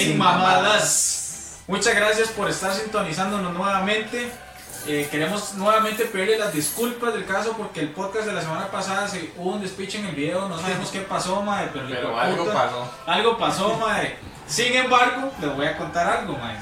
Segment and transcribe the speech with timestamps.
[0.00, 1.58] sin, mamadas.
[1.66, 4.30] Muchas gracias por estar sintonizándonos nuevamente.
[4.86, 9.06] Eh, queremos nuevamente pedirle las disculpas del caso porque el podcast de la semana pasada
[9.06, 12.52] se hubo un despiche en el video, no sabemos qué pasó, madre, pero, algo puta-
[12.54, 12.90] pasó.
[13.06, 14.16] Algo pasó, madre.
[14.48, 16.58] Sin embargo, les voy a contar algo, madre.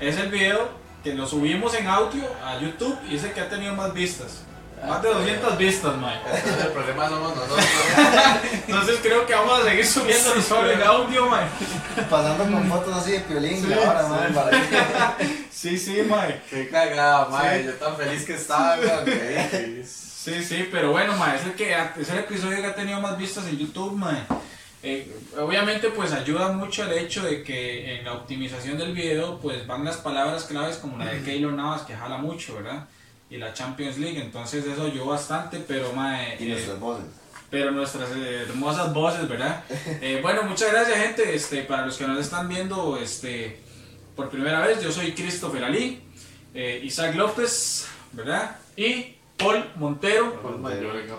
[0.00, 0.70] Es el video
[1.04, 4.38] que lo subimos en audio a YouTube y es el que ha tenido más vistas.
[4.88, 5.94] Más de 200 vistas.
[5.94, 7.64] Entonces el problema somos nosotros.
[8.66, 11.48] Entonces creo que vamos a seguir subiendo solo en audio, man.
[12.10, 14.34] Pasando con fotos así de piolín Sí, ahora, sí.
[14.34, 16.40] para que- Sí, sí, man.
[16.50, 17.28] Qué cagada.
[17.58, 17.64] Sí.
[17.66, 19.84] Yo tan feliz que estaba, que-
[20.24, 23.18] Sí, sí, pero bueno, man, es el, que, es el episodio que ha tenido más
[23.18, 24.26] vistas en YouTube, man.
[24.82, 29.66] Eh, obviamente pues ayuda mucho el hecho de que en la optimización del video pues
[29.66, 32.84] van las palabras claves como la de Keylor Navas que jala mucho, ¿verdad?
[33.30, 37.04] Y la Champions League, entonces eso ayudó bastante, pero mae, Y eh, nuestras voces.
[37.50, 39.64] pero nuestras eh, hermosas voces, ¿verdad?
[40.00, 41.34] Eh, bueno, muchas gracias, gente.
[41.34, 43.58] Este, para los que nos están viendo este,
[44.14, 46.02] por primera vez, yo soy Christopher Ali,
[46.54, 48.56] eh, Isaac López, ¿verdad?
[48.76, 51.16] Y Paul Montero, mayor, venga.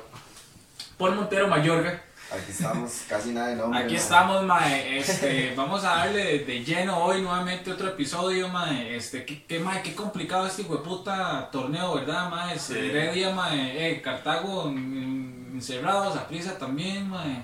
[0.98, 2.02] Paul Montero Mayorga.
[2.32, 3.80] Aquí estamos, casi nada de nombre.
[3.80, 4.04] Aquí madre.
[4.04, 4.98] estamos, mae.
[4.98, 8.96] Este, vamos a darle de, de lleno hoy nuevamente otro episodio, mae.
[8.96, 12.58] Este, qué, qué, mae, qué complicado este hijo de puta torneo, ¿verdad, mae?
[12.58, 12.74] Sí.
[12.74, 13.92] Heredia, mae.
[13.92, 17.44] Eh, Cartago encerrados, a prisa también, mae.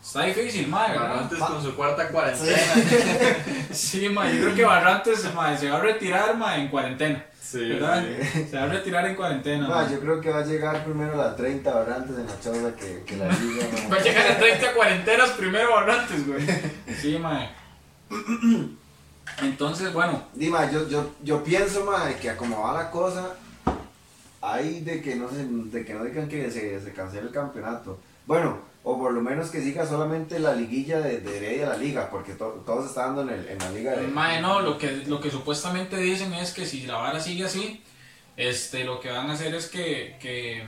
[0.00, 1.08] Está difícil, mae, ¿verdad?
[1.08, 2.56] Barrantes con su cuarta cuarentena.
[3.72, 7.24] Sí, ma, yo creo que Barrantes ma, se va a retirar ma, en cuarentena.
[7.50, 8.04] Sí, ¿Verdad?
[8.04, 8.46] sí.
[8.50, 9.66] Se va a retirar en cuarentena.
[9.66, 9.90] Ma.
[9.90, 13.02] yo creo que va a llegar primero la 30 ahora antes en la choza que,
[13.06, 13.66] que la liga.
[13.88, 13.94] ma.
[13.94, 16.46] Va a llegar a 30 cuarentenas primero Barrantes, güey.
[17.00, 17.50] Sí, ma.
[19.40, 23.30] Entonces, bueno, Dima, yo, yo, yo pienso, ma, que a como va la cosa,
[24.42, 27.98] hay de que no se, de que no digan que se, se cancele el campeonato.
[28.26, 28.58] Bueno,
[28.90, 32.32] o por lo menos que siga solamente la liguilla de, de Heredia la liga, porque
[32.32, 34.06] to- todo se está dando en, el, en la liga de...
[34.40, 37.82] no, lo que, lo que supuestamente dicen es que si la vara sigue así,
[38.36, 40.62] este, lo que van a hacer es que, que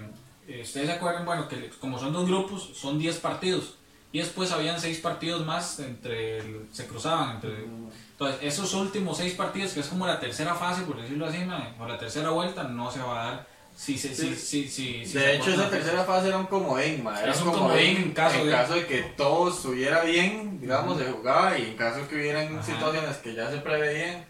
[0.48, 3.76] eh, ustedes se acuerdan, bueno, que como son dos grupos, son 10 partidos.
[4.12, 7.36] Y después habían 6 partidos más, entre el- se cruzaban.
[7.36, 7.64] Entre,
[8.12, 11.38] Entonces, esos últimos 6 partidos, que es como la tercera fase, por decirlo así,
[11.78, 13.46] o la tercera vuelta, no se va a dar.
[13.80, 17.18] Si, se- si, si, si, si De hecho, esa tercera fase era un comodín, ma.
[17.18, 21.76] Era un comodín en caso de- que todo estuviera bien, digamos, se jugaba y en
[21.78, 22.62] caso que hubieran Ajá.
[22.62, 24.26] situaciones que ya se preveían,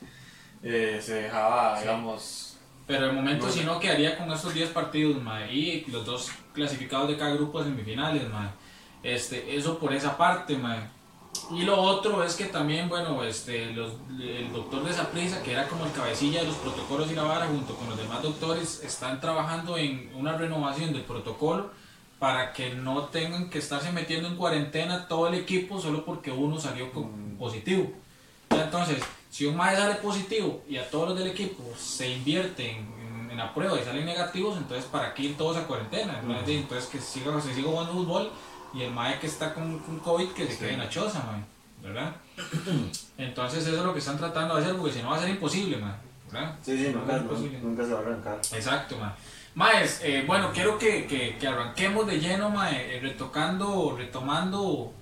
[0.63, 1.83] eh, se dejaba, Sí.
[1.83, 2.57] digamos.
[2.87, 3.53] Pero de momento, No.
[3.53, 7.59] si no, quedaría con estos 10 partidos, ma, y los dos clasificados de cada grupo
[7.59, 8.55] a semifinales, ma.
[9.03, 10.93] Este, eso por esa parte, ma.
[11.53, 15.67] Y lo otro es que también, bueno, este, los, el doctor de Saprissa, que era
[15.69, 19.21] como el cabecilla de los protocolos y la vara, junto con los demás doctores, están
[19.21, 21.71] trabajando en una renovación del protocolo
[22.19, 26.59] para que no tengan que estarse metiendo en cuarentena todo el equipo solo porque uno
[26.61, 27.91] salió con positivo.
[28.51, 32.71] Ya, Entonces, si un mae sale positivo y a todos los del equipo se invierte
[32.73, 36.21] en, en- la prueba y salen negativos, entonces para qué ir todos a cuarentena.
[36.23, 36.37] ¿no?
[36.47, 38.31] Entonces que siga, se siga jugando fútbol
[38.75, 41.43] y el mae que está con, con COVID que se quede en la choza, mae,
[41.83, 42.15] ¿verdad?
[43.19, 45.29] Entonces eso es lo que están tratando de hacer porque si no va a ser
[45.31, 45.93] imposible, mae,
[46.31, 46.55] ¿verdad?
[46.63, 47.59] Sí, sí, Va a nunca, ser imposible.
[47.63, 48.37] nunca se va a arrancar.
[48.53, 49.11] Exacto, mae.
[49.55, 54.93] Maes, eh, bueno, quiero que, que, que arranquemos de lleno, mae, eh, retocando, retomando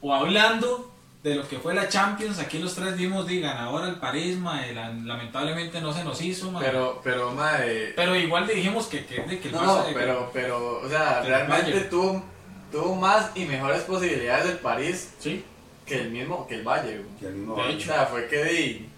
[0.00, 0.90] o hablando
[1.22, 2.38] de lo que fue la Champions.
[2.40, 6.50] Aquí los tres dimos, digan, ahora el París, mae, la- lamentablemente no se nos hizo,
[6.50, 6.64] mae.
[6.64, 9.92] Pero, pero, ma, eh, Pero igual dijimos que, que, de que el No, Barça- de
[9.92, 12.24] pero, pero, o sea, realmente tuvo,
[12.72, 15.44] tuvo más y mejores posibilidades el París Sí,
[15.86, 17.04] que el mismo, que el Bayern.
[17.20, 18.88] Que al mismo De O sea, fue que di.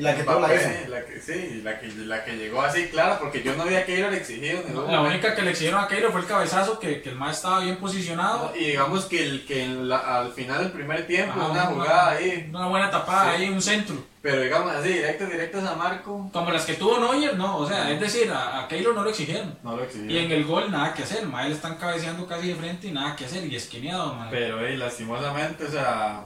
[0.00, 0.68] Y la que todo la hizo.
[0.88, 3.84] la que, sí, la que, la que llegó así, claro, porque yo no vi a
[3.84, 7.10] Keylor exigido ningún la única que le exigieron a Keiro fue el cabezazo, que, que
[7.10, 8.52] el mae estaba bien posicionado.
[8.56, 12.46] Y digamos que, el, que en la- al final del primer tiempo, una jugada ahí,
[12.48, 13.42] Una buena tapada Sí.
[13.42, 13.96] ahí, un centro.
[14.22, 17.90] pero digamos así, directas, directas a Marco, Como las que tuvo Neuer, no, o sea,
[17.90, 19.58] es decir, a, a Keiro no lo exigieron.
[19.62, 20.24] no lo Y exigieron.
[20.26, 23.14] en el gol nada que hacer, mae, le están cabeceando casi de frente y nada
[23.16, 24.30] que hacer, y esquineado, mae.
[24.30, 26.24] Pero eh, lastimosamente, o sea,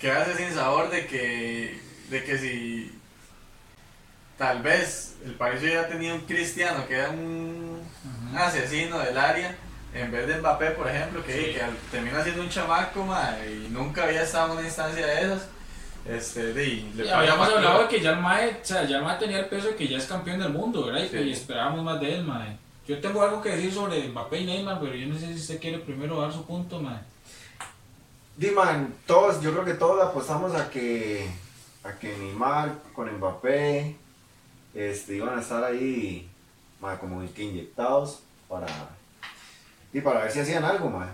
[0.00, 1.80] quedarse sin sabor de que,
[2.10, 2.92] de que si
[4.38, 7.80] tal vez el país hubiera tenido un cristiano que era un
[8.36, 9.56] asesino del área,
[9.94, 11.54] en vez de Mbappé, por ejemplo, que, Sí.
[11.54, 15.20] que al- termina siendo un chamaco madre, y nunca había estado en una instancia de
[15.22, 15.42] esas,
[16.06, 18.84] este, di, le Y fue habíamos la hablado de que ya el Mae, o sea,
[18.84, 21.06] ya el Mae tenía el peso de que ya es campeón del mundo, ¿verdad?
[21.10, 21.16] Sí.
[21.16, 22.56] y esperábamos más de él, Mae.
[22.86, 25.58] Yo tengo algo que decir sobre Mbappé y Neymar, pero yo no sé si usted
[25.60, 26.98] quiere primero dar su punto, Mae.
[28.36, 31.26] Diman, todos, yo creo que todos apostamos a que,
[31.86, 33.96] a que Neymar con Mbappé
[34.74, 36.28] este, iban a estar ahí
[36.80, 38.66] ma, como que inyectados para,
[39.92, 41.08] y para ver si hacían algo, mae.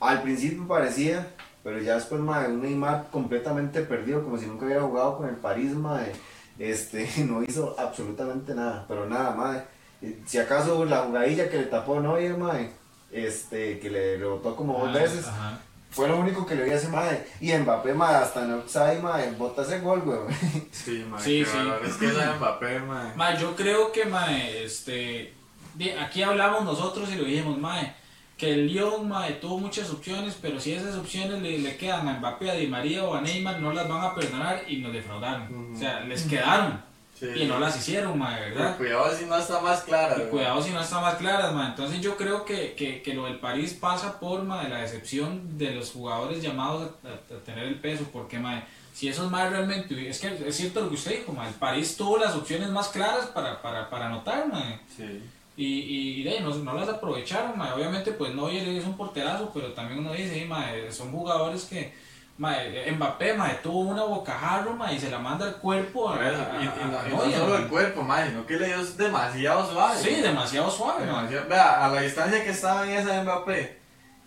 [0.00, 1.26] Al principio parecía,
[1.64, 5.36] pero ya después, mae, un Neymar completamente perdido, como si nunca hubiera jugado con el
[5.36, 6.12] París, mae.
[6.58, 9.66] Este, no hizo absolutamente nada, pero nada.
[10.02, 12.70] Eh, Si acaso la jugadilla que le tapó Neuer, mae,
[13.10, 15.58] este, que le rebotó como dos Ah, veces, Ajá.
[15.90, 17.26] Fue lo único que le vi a ese mae.
[17.40, 20.26] Y Mbappé, mae, hasta en offside, mae, bota ese gol, weón.
[20.70, 21.58] Sí, mae, Sí, qué sí.
[21.86, 22.06] Es que
[22.38, 23.14] Mbappé, mae.
[23.16, 25.34] Mae, yo creo que, mae, este,
[25.74, 27.94] de- aquí hablamos nosotros y lo dijimos, mae,
[28.36, 32.18] que el Lyon, mae, tuvo muchas opciones, pero si esas opciones le, le quedan a
[32.20, 35.74] Mbappé, a Di María o a Neymar, no las van a perdonar y nos defraudaron.
[35.74, 36.80] O sea, les quedaron
[37.18, 37.26] Sí.
[37.34, 38.76] y no las hicieron, mae, ¿verdad?
[38.76, 40.16] Cuidado si no está más clara.
[40.22, 41.68] Y cuidado si no está más claras, ma.
[41.68, 45.58] Entonces yo creo que, que, que lo del París pasa por ma, de la decepción
[45.58, 48.62] de los jugadores llamados a, tener el peso, porque ma,
[48.92, 51.96] si esos más realmente, es que es cierto lo que usted dijo, ma, el París
[51.96, 55.20] tuvo las opciones más claras para, para, para anotar, ma, Sí.
[55.56, 57.74] y, y, y de ahí no, no las aprovecharon, ma.
[57.74, 62.06] obviamente pues Neuer es un porterazo, pero también uno dice, ma, son jugadores que...
[62.38, 62.54] Ma,
[62.94, 66.64] Mbappé ma, tuvo una bocajarro ma, y se la manda al cuerpo a, A y,
[66.64, 67.58] y a- no, y no solo ma.
[67.60, 69.98] el cuerpo, mae, sino que le dio demasiado suave.
[69.98, 71.04] Sí, demasiado suave.
[71.04, 73.80] Demasiado- Vea, a la distancia que estaba en esa Mbappé,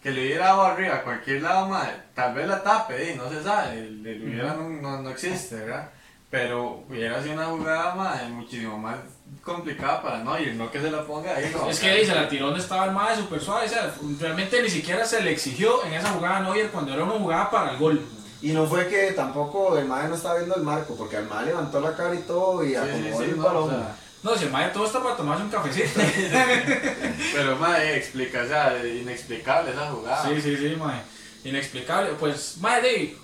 [0.04, 3.30] que le hubiera dado arriba a cualquier lado, mae, tal vez la tape, y no
[3.30, 5.90] se sabe, el hubiera no, no, no existe, ¿verdad?
[6.30, 8.98] Pero hubiera sido una jugada mae, muchísimo más
[9.44, 11.52] complicada para Neuer, no que se la ponga ahí.
[11.54, 11.70] no.
[11.70, 13.66] Es que ahí se la tiró donde estaba el mae súper suave.
[13.66, 17.04] O sea, realmente ni siquiera se le exigió en esa jugada a Neuer cuando era
[17.04, 18.06] una jugada para el gol.
[18.42, 21.46] Y no fue que tampoco el mae no estaba viendo el marco, porque el mae
[21.46, 23.64] levantó la cara y todo y sí, acomodó sí, el no, balón.
[23.64, 26.00] o sea, No, si el mae todo está para tomarse un cafecito.
[27.34, 30.28] pero mae, explica, o sea, inexplicable esa jugada.
[30.28, 31.02] Sí, sí, sí, mae.
[31.44, 32.12] Inexplicable.
[32.20, 33.18] Pues, mae, de,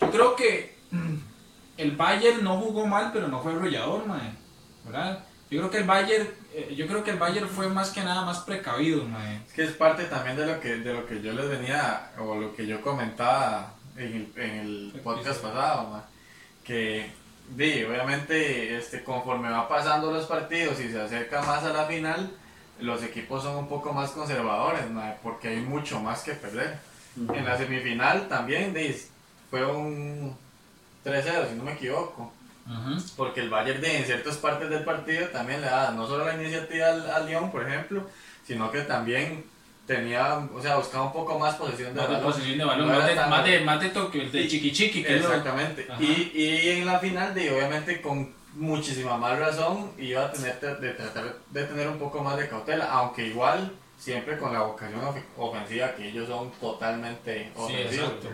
[0.00, 1.14] yo creo que mm,
[1.76, 4.32] el Bayern no jugó mal, pero no fue arrollador, mae.
[4.84, 5.24] ¿Verdad?
[5.50, 8.24] Yo creo que el Bayern, eh, yo creo que el Bayern fue más que nada
[8.24, 9.36] más precavido, mae.
[9.46, 12.34] Es que es parte también de lo que, de lo que yo les venía, o
[12.34, 16.02] lo que yo comentaba en el, en el podcast pasado,
[16.64, 17.10] que
[17.56, 22.30] di, obviamente este, conforme va pasando los partidos y se acerca más a la final,
[22.80, 24.82] los equipos son un poco más conservadores,
[25.22, 26.78] porque hay mucho más que perder.
[27.16, 28.94] En la semifinal también di,
[29.50, 30.36] fue un
[31.04, 32.32] 3-0, si no me equivoco.
[33.16, 36.34] Porque el Bayern de, en ciertas partes del partido también le da no solo la
[36.34, 38.06] iniciativa al, al Lyon, por ejemplo,
[38.46, 39.44] sino que también
[39.86, 42.24] tenía, o sea, buscaba un poco más posesión de Más balón.
[42.24, 45.02] posesión de balón, No más de, tan- más de, más de toque, de chiqui chiqui,
[45.02, 45.86] que lo- Exactamente.
[45.98, 50.90] Y, y en la final, de, obviamente, con muchísima más razón, iba a tener de,
[50.92, 55.16] tratar de tener un poco más de cautela, aunque igual, siempre con la vocación of-
[55.38, 57.94] ofensiva, que ellos son totalmente Sí, ofensivos.
[58.10, 58.28] exacto.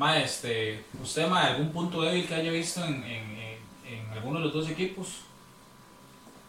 [0.00, 0.14] ¿Verdad?
[0.14, 4.38] Ma, este, ¿usted, ma, algún punto débil que haya visto en, en, en, en alguno
[4.38, 5.08] de los dos equipos?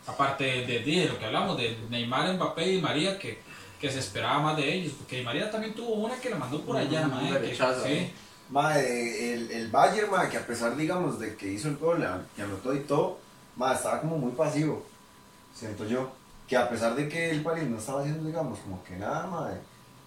[0.07, 3.39] Aparte de, de, de lo que hablamos, de Neymar, Mbappé y María, que,
[3.79, 6.75] que se esperaba más de ellos, porque María también tuvo una que la mandó por
[6.77, 8.13] allá, Un ma, eh, que- sí.
[8.49, 12.05] Mae, el, el Bayern, mae, que a pesar, digamos, de que hizo el gol,
[12.35, 13.19] que anotó y todo,
[13.55, 14.85] mae, estaba como muy pasivo,
[15.55, 16.11] siento yo.
[16.49, 19.53] Que a pesar de que el París no estaba haciendo, digamos, como que nada, mae,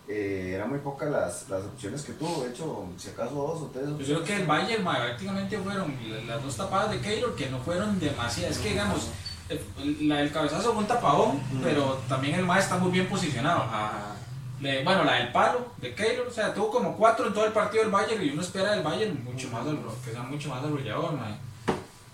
[0.09, 3.71] eh, eran muy pocas las, las opciones que tuvo, de hecho, si acaso dos o
[3.73, 7.35] tres Yo creo que el Bayern, ma, prácticamente fueron la- las dos tapadas de Keylor,
[7.35, 8.57] que no fueron demasiadas.
[8.57, 9.09] Es que, digamos,
[9.49, 13.63] el, la del cabezazo fue un tapadón, pero también el Ma está muy bien posicionado.
[13.63, 14.17] Ajá.
[14.61, 17.53] Le- bueno, la del palo de Keylor, o sea, tuvo como cuatro en todo el
[17.53, 20.63] partido del Bayern y uno espera del Bayern mucho más arro- que sea mucho más
[20.65, 21.35] arrollador, mae.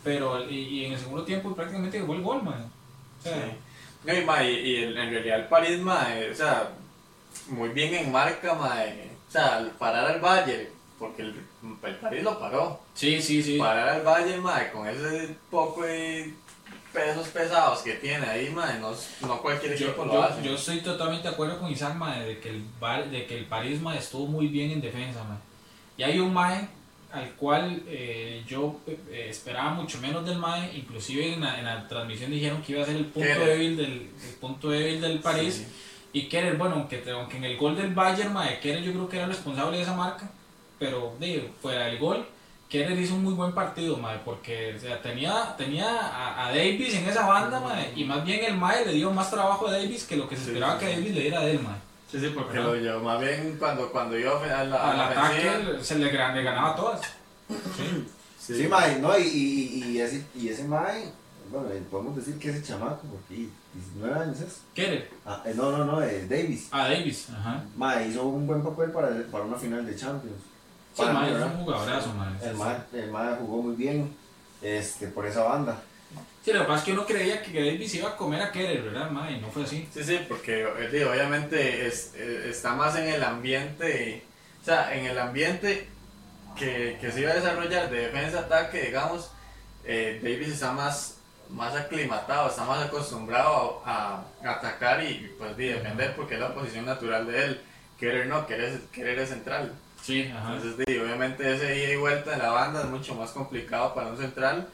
[0.02, 2.54] Pero, y, y en el segundo tiempo prácticamente llegó el gol, mae.
[2.54, 3.52] O sea, Sí.
[4.02, 6.70] No, y, ma, y, y el- en realidad el París, ma, eh, o sea,
[7.48, 10.68] muy bien en marca, ma, eh, o sea, al parar al Bayern,
[10.98, 11.34] porque el,
[11.84, 13.58] el París lo paró, sí, sí, sí.
[13.58, 16.32] parar al Bayern, ma, con ese poco de
[16.92, 18.92] pesos pesados que tiene ahí, ma, no,
[19.26, 20.42] no cualquier Yo, equipo lo yo, hace.
[20.42, 22.64] yo estoy totalmente de acuerdo con Isaac, mae, de que el,
[23.10, 25.22] de que el París mae, estuvo muy bien en defensa.
[25.24, 25.38] mae.
[25.96, 26.66] Y hay un Mae
[27.12, 31.86] al cual eh, yo eh, esperaba mucho menos del Mae, inclusive en la, en la
[31.88, 33.92] transmisión dijeron que iba a ser el punto débil del,
[34.26, 35.54] el punto débil del París.
[35.56, 35.66] Sí.
[36.12, 39.16] Y Kerer, bueno, aunque, aunque en el gol del Bayern, mae, Kerer yo creo que
[39.16, 40.28] era el responsable de esa marca,
[40.78, 42.26] pero digo, fuera del gol,
[42.68, 46.94] Kerer hizo un muy buen partido, mae, porque o sea, tenía, tenía a, a Davis
[46.94, 50.04] en esa banda, mae, y más bien el mae le dio más trabajo a Davis
[50.04, 50.96] que lo que se Sí, esperaba sí, que sí.
[51.00, 51.76] Davis le diera a él, mae.
[52.10, 55.08] Sí, sí, porque lo llevó más bien cuando, cuando iba a la, a Al la
[55.10, 55.54] ofensiva.
[55.54, 57.00] ataque se le, ganaba todas.
[58.38, 58.54] Sí.
[58.54, 61.12] Sí, mae, no, y, y, y ese, y ese mae,
[61.50, 64.60] bueno, podemos decir que ese chamaco, porque 19 años es.
[64.74, 66.68] Kerer, Ah, eh, no, no, no, es Davis.
[66.72, 67.62] a Davis, ajá.
[67.76, 70.42] Mae, hizo un buen papel para, para una final de Champions.
[70.94, 72.32] Sí, el mae es un jugadorazo, mae.
[72.50, 74.12] El mae, el mae jugó muy bien
[74.60, 75.80] este, por esa banda.
[76.44, 78.82] Sí, lo que pasa es que uno creía que Davis iba a comer a Keller,
[78.82, 79.34] ¿verdad, mae?
[79.34, 79.86] Y no fue así.
[79.94, 84.24] Sí, sí, porque eh, obviamente es, eh, está más en el ambiente,
[84.60, 85.86] o sea, en el ambiente
[86.56, 89.30] que, que se iba a desarrollar de defensa-ataque, digamos,
[89.84, 91.18] eh, Davis está más,
[91.52, 96.54] más aclimatado, está más acostumbrado a, a atacar y pues de defender porque es la
[96.54, 97.60] posición natural de él.
[97.98, 99.74] Querer no, querer, querer es central.
[100.02, 100.54] Sí, ajá.
[100.54, 104.16] Entonces, obviamente ese ida y vuelta en la banda es mucho más complicado para un
[104.16, 104.68] central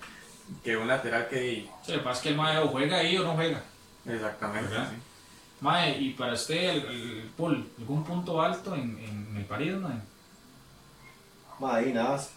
[0.63, 1.69] que un lateral que.
[1.85, 3.63] Sí, lo que pasa es que el mae o juega ahí o no juega.
[4.07, 4.75] Exactamente.
[4.75, 4.97] Sí.
[5.61, 9.97] Mae, y para usted, el, el, Paul, ¿algún punto alto en, en el París, mae?
[11.59, 12.31] Ma, ahí nada más.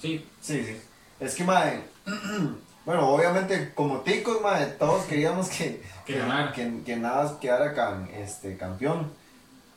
[0.00, 0.80] Sí, Sí, sí.
[1.20, 1.84] Es que, mae,
[2.84, 6.22] bueno, obviamente como ticos, mae, todos queríamos que, Que
[6.54, 9.10] que, que nada quedara este, campeón.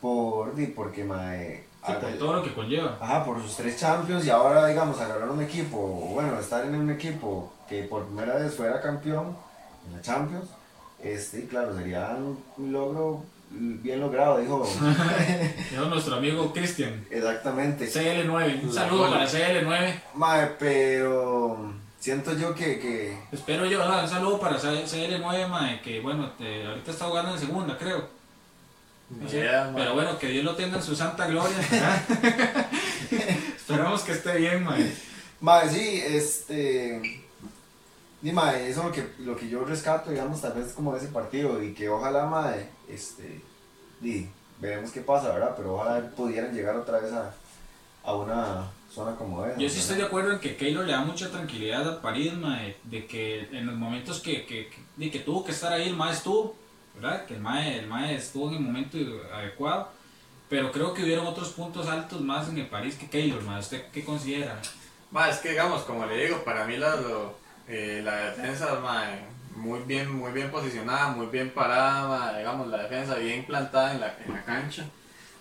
[0.02, 2.98] Por, porque, mae, sí, por todo lo que conlleva.
[3.02, 6.92] Ajá, por sus tres champions y ahora, digamos, agarrar un equipo, bueno, estar en un
[6.92, 9.36] equipo que por primera vez fuera campeón
[9.88, 10.50] en la Champions,
[11.02, 14.68] este, claro, sería un logro bien logrado, dijo.
[15.72, 17.06] Dijo nuestro amigo Cristian.
[17.10, 17.88] Exactamente.
[17.88, 20.02] CL9, un saludo para CL9.
[20.16, 26.00] Mae, pero siento yo que, que Espero yo, ah, un saludo para CL9, mae, que
[26.00, 28.08] bueno, te- ahorita está jugando en segunda, creo.
[29.76, 31.58] Pero bueno, que Dios lo tenga en su santa gloria.
[33.58, 34.94] Esperamos que esté bien, mae.
[35.40, 37.22] Mae, sí, este.
[38.24, 41.00] Y mae, eso es lo que, lo que yo rescato, digamos, tal vez como de
[41.00, 41.62] ese partido.
[41.64, 43.42] Y que ojalá, mae, este.
[44.02, 45.54] Di, veremos qué pasa, ¿verdad?
[45.56, 47.34] Pero ojalá pudieran llegar otra vez a,
[48.04, 49.58] a una zona como esa.
[49.60, 52.76] Yo sí estoy de acuerdo en que Keylor le da mucha tranquilidad al París, mae,
[52.84, 55.96] de que en los momentos que, que, que, de que tuvo que estar ahí, el
[55.96, 56.56] mae estuvo,
[56.96, 57.26] ¿verdad?
[57.26, 58.98] Que el mae, el mae estuvo en el momento
[59.34, 59.90] adecuado.
[60.50, 63.60] Pero creo que hubieron otros puntos altos más en el París que Keylor, mae.
[63.60, 64.60] ¿Usted qué considera?
[65.12, 67.36] Ma, es que digamos, como le digo, para mí la, lo-
[67.68, 69.04] eh, la defensa, ma,
[69.56, 74.00] muy bien, muy bien posicionada, muy bien parada, ma, digamos, la defensa bien plantada en
[74.02, 74.86] la, en la cancha.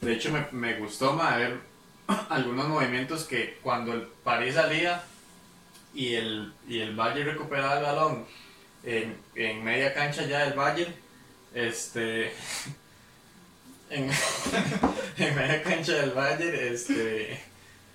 [0.00, 1.60] De hecho, me, me gustó ma, ver
[2.30, 5.02] algunos movimientos que cuando el París salía
[5.94, 8.26] y el, y el Bayern recuperaba el balón
[8.84, 10.94] en, media cancha ya del Bayern,
[11.54, 12.26] este,
[13.90, 14.08] en,
[15.34, 17.40] media cancha del Bayern, este,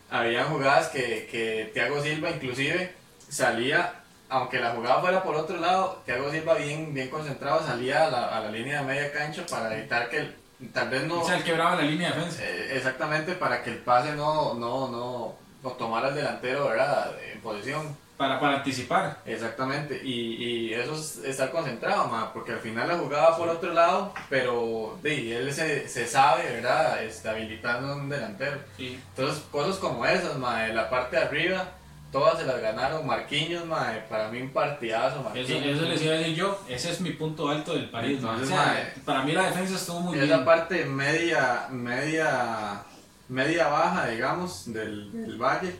[0.09, 2.93] había jugadas que, que Thiago Silva inclusive
[3.29, 8.09] salía, aunque la jugada fuera por otro lado, Thiago Silva bien, bien concentrado salía a
[8.11, 11.21] la, a la línea de media cancha para evitar que el- tal vez no...
[11.21, 12.43] O sea, el quebraba la línea de defensa.
[12.43, 17.11] Eh, exactamente para que el pase no, no, no, no tomara el delantero, ¿verdad?
[17.33, 17.95] En posición.
[18.17, 19.17] Para, para anticipar.
[19.25, 19.99] Exactamente.
[20.03, 24.13] Y, y eso es estar concentrado, ma, porque al final la jugaba por otro lado,
[24.29, 27.03] pero de, él se, se sabe, ¿verdad?
[27.03, 28.59] Este, habilitando un delantero.
[28.77, 29.01] Sí.
[29.09, 31.67] Entonces, cosas como esas, ma, en la parte de arriba,
[32.11, 33.05] todas se las ganaron.
[33.07, 35.65] Marquinhos, ma, para mí un partidazo, Eso, Marquinhos.
[35.77, 36.59] eso les iba a decir yo.
[36.67, 38.21] Ese es mi punto alto del París.
[38.21, 38.31] mae.
[38.33, 40.45] Entonces, O sea, mae, para mí la defensa estuvo muy Esa bien.
[40.45, 42.83] parte media, media,
[43.29, 45.75] media baja, digamos, del, del Valle,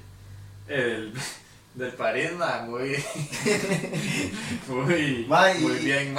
[0.67, 1.11] eh,
[1.75, 2.31] del, París,
[2.67, 2.95] muy,
[4.67, 6.15] muy, y- bien.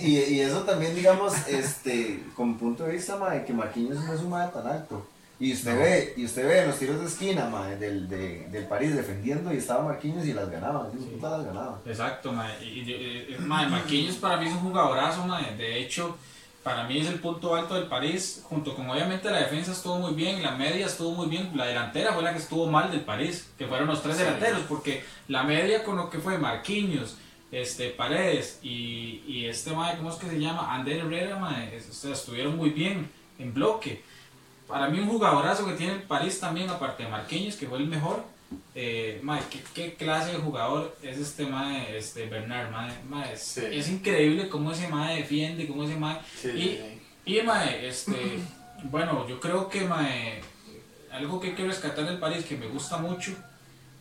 [0.00, 4.20] Y, y eso también, digamos, este, con punto de vista, mae, que Marquinhos no es
[4.20, 5.06] un mae tan alto.
[5.42, 8.94] Y usted ve, y usted ve los tiros de esquina, mae, del, de- del París
[8.94, 11.10] defendiendo y estaba Marquinhos y las ganaba, así, Sí.
[11.16, 11.80] puta las ganaba.
[11.84, 12.64] Exacto, mae.
[12.64, 15.56] Y, y- y- mae, Marquinhos para mí es un jugadorazo, mae.
[15.56, 16.16] De hecho,
[16.62, 18.42] para mí es el punto alto del París.
[18.44, 21.50] Junto con obviamente la defensa estuvo muy bien, la media estuvo muy bien.
[21.56, 25.02] La delantera fue la que estuvo mal del París, que fueron los tres delanteros, porque
[25.26, 27.16] la media con lo que fue Marquinhos,
[27.50, 30.72] este, Paredes y, y este mae, ¿cómo es que se llama?
[30.72, 31.76] Ander Herrera, mae.
[31.76, 34.04] es- o sea, estuvieron muy bien en bloque.
[34.72, 37.86] Para mí un jugadorazo que tiene el París también, aparte de Marquinhos, que fue el
[37.86, 38.24] mejor.
[38.74, 43.42] Eh, mae, ¿qué, qué clase de jugador es este mae, este Bernard, mae, mae, es,
[43.42, 43.60] Sí.
[43.70, 46.48] es increíble cómo ese mae defiende, cómo ese mae, Sí,
[47.26, 48.38] Y- y mae, este,
[48.84, 50.40] bueno, yo creo que mae,
[51.12, 53.32] algo que hay que rescatar del París que me gusta mucho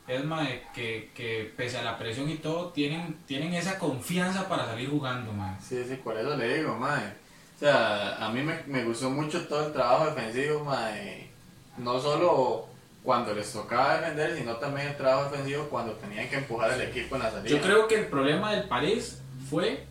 [0.07, 4.65] es mae, que, que pese a la presión y todo, tienen, tienen esa confianza para
[4.67, 5.55] salir jugando, mae.
[5.61, 7.19] Sí, sí, por eso le digo, mae.
[7.61, 11.29] O sea, a mí me, me gustó mucho todo el trabajo defensivo, mae.
[11.77, 12.65] No solo
[13.03, 17.17] cuando les tocaba defender, sino también el trabajo defensivo cuando tenían que empujar al equipo
[17.17, 17.55] en la salida.
[17.55, 19.85] Yo creo que el problema del París fue,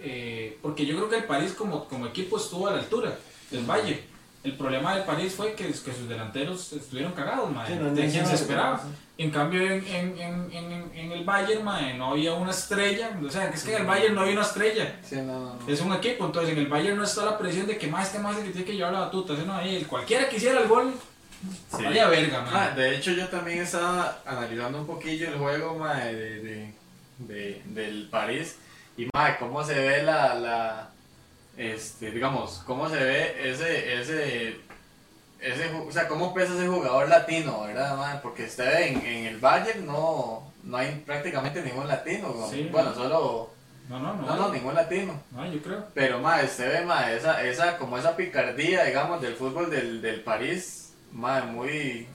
[0.00, 3.14] eh, porque yo creo que el París como, como equipo estuvo a la altura
[3.50, 4.02] del Valle.
[4.42, 8.08] El problema del París fue que, que sus delanteros estuvieron cagados, mae, Sí, no, de
[8.08, 8.80] quien se esperaba.
[9.18, 13.10] En cambio, en, en, en, en, en el Bayern, mae, no había una estrella.
[13.22, 14.98] O sea, es que en el Bayern no había una estrella.
[15.04, 15.68] Sí, no, no.
[15.68, 18.18] Es un equipo, entonces en el Bayern no está la presión de que más este
[18.18, 19.34] más el que tiene que llevar la batuta.
[19.58, 20.94] ahí, el- cualquiera que hiciera el gol,
[21.76, 21.84] Sí.
[21.84, 22.74] vaya verga, Ah, mae.
[22.82, 26.74] de hecho, yo también estaba analizando un poquillo el juego mae, de, de,
[27.18, 28.56] de, del París.
[28.96, 30.90] Y mae, cómo se ve la, la
[31.60, 34.56] este, digamos, cómo se ve ese, ese,
[35.40, 38.18] ese, o sea, cómo pesa ese jugador latino, ¿verdad, mae?
[38.22, 42.48] Porque usted en, en el Bayern no, no hay prácticamente ningún latino, ¿no?
[42.48, 42.66] Sí.
[42.72, 43.50] bueno, solo,
[43.90, 44.22] No, no, no.
[44.22, 45.20] no, no, ningún latino.
[45.32, 45.84] No, yo creo.
[45.92, 50.22] Pero mae, usted ve mae, esa, esa, como esa picardía, digamos, del fútbol del, del
[50.22, 52.08] París, mae, muy,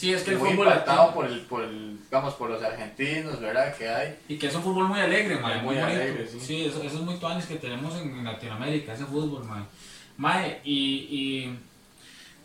[0.00, 3.38] Sí, es que el muy fútbol impactado por el, por el, digamos, por los argentinos,
[3.38, 3.76] ¿verdad?
[3.76, 4.18] Que hay.
[4.30, 6.40] Y que es un fútbol muy alegre, mae, muy, muy alegre, sí.
[6.40, 6.64] sí.
[6.64, 9.62] eso, eso es muy tuanis que tenemos en, Latinoamérica, ese fútbol, mae.
[10.16, 10.78] Mae, y,
[11.10, 11.58] y,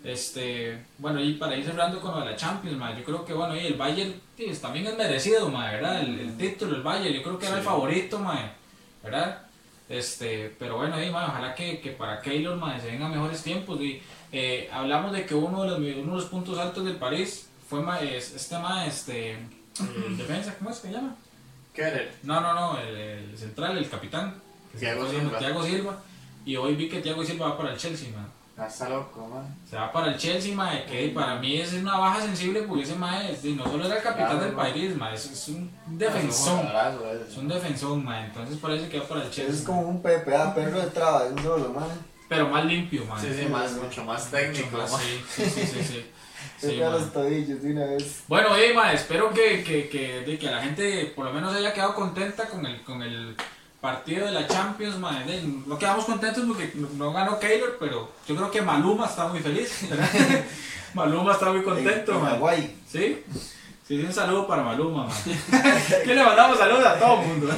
[0.04, 3.32] este, bueno, y para ir cerrando con lo de la Champions, mae, yo creo que,
[3.32, 4.20] bueno, y el Bayern
[4.62, 6.02] también es merecido, mae, ¿verdad?
[6.02, 8.52] El, el título, el Bayern, yo creo que era el favorito, mae,
[9.02, 9.44] ¿verdad?
[9.88, 13.80] Este, pero bueno, y, mae, ojalá que, que para Keylor, mae, se vengan mejores tiempos.
[13.80, 14.02] Y,
[14.38, 17.82] eh, hablamos de que uno de, los, uno de los puntos altos del París fue
[17.82, 21.16] mae, es- este, mae, este, el defensa, ¿cómo es que se llama?
[21.74, 22.14] Keller.
[22.24, 24.36] No, no, no, el, el central, el capitán.
[24.78, 25.38] Thiago Silva.
[25.40, 25.98] Thiago Silva.
[26.46, 28.28] Y hoy vi que Thiago Silva va para el Chelsea, man.
[28.58, 29.54] Ah, Está loco, man.
[29.70, 32.96] Se va para el Chelsea, man, que para mí es una baja sensible porque ese
[32.96, 36.00] man es- no solo era el capitán Claro, del país, man, es, es un Es
[36.00, 36.54] defensor.
[36.54, 37.32] un jugadorazo ese.
[37.32, 38.26] Es un defensor, man.
[38.26, 39.54] Entonces parece que va para el Chelsea.
[39.56, 41.74] Es como un PPA, perro de traba, de un solo.
[42.28, 43.22] Pero más limpio, man.
[43.22, 44.78] Sí, sí, más, mucho más técnico.
[44.78, 46.06] Mucho más, sí, sí, sí, sí, sí.
[46.58, 46.94] Sí, PPA man.
[46.94, 48.24] los tobillos de una vez.
[48.28, 51.74] Bueno, oye, ma, espero que, que, que, de que la gente por lo menos haya
[51.74, 53.36] quedado contenta con el, con el
[53.82, 55.20] partido de la Champions, ma.
[55.24, 59.40] De- No quedamos contentos porque no- ganó Keylor, pero yo creo que Maluma está muy
[59.42, 59.82] feliz.
[60.94, 62.76] Maluma está muy contento, En- en.
[62.90, 63.24] ¿Sí?
[63.88, 65.14] Sí, un saludo para Maluma, ma.
[66.06, 67.54] que le mandamos saludos a todo el mundo.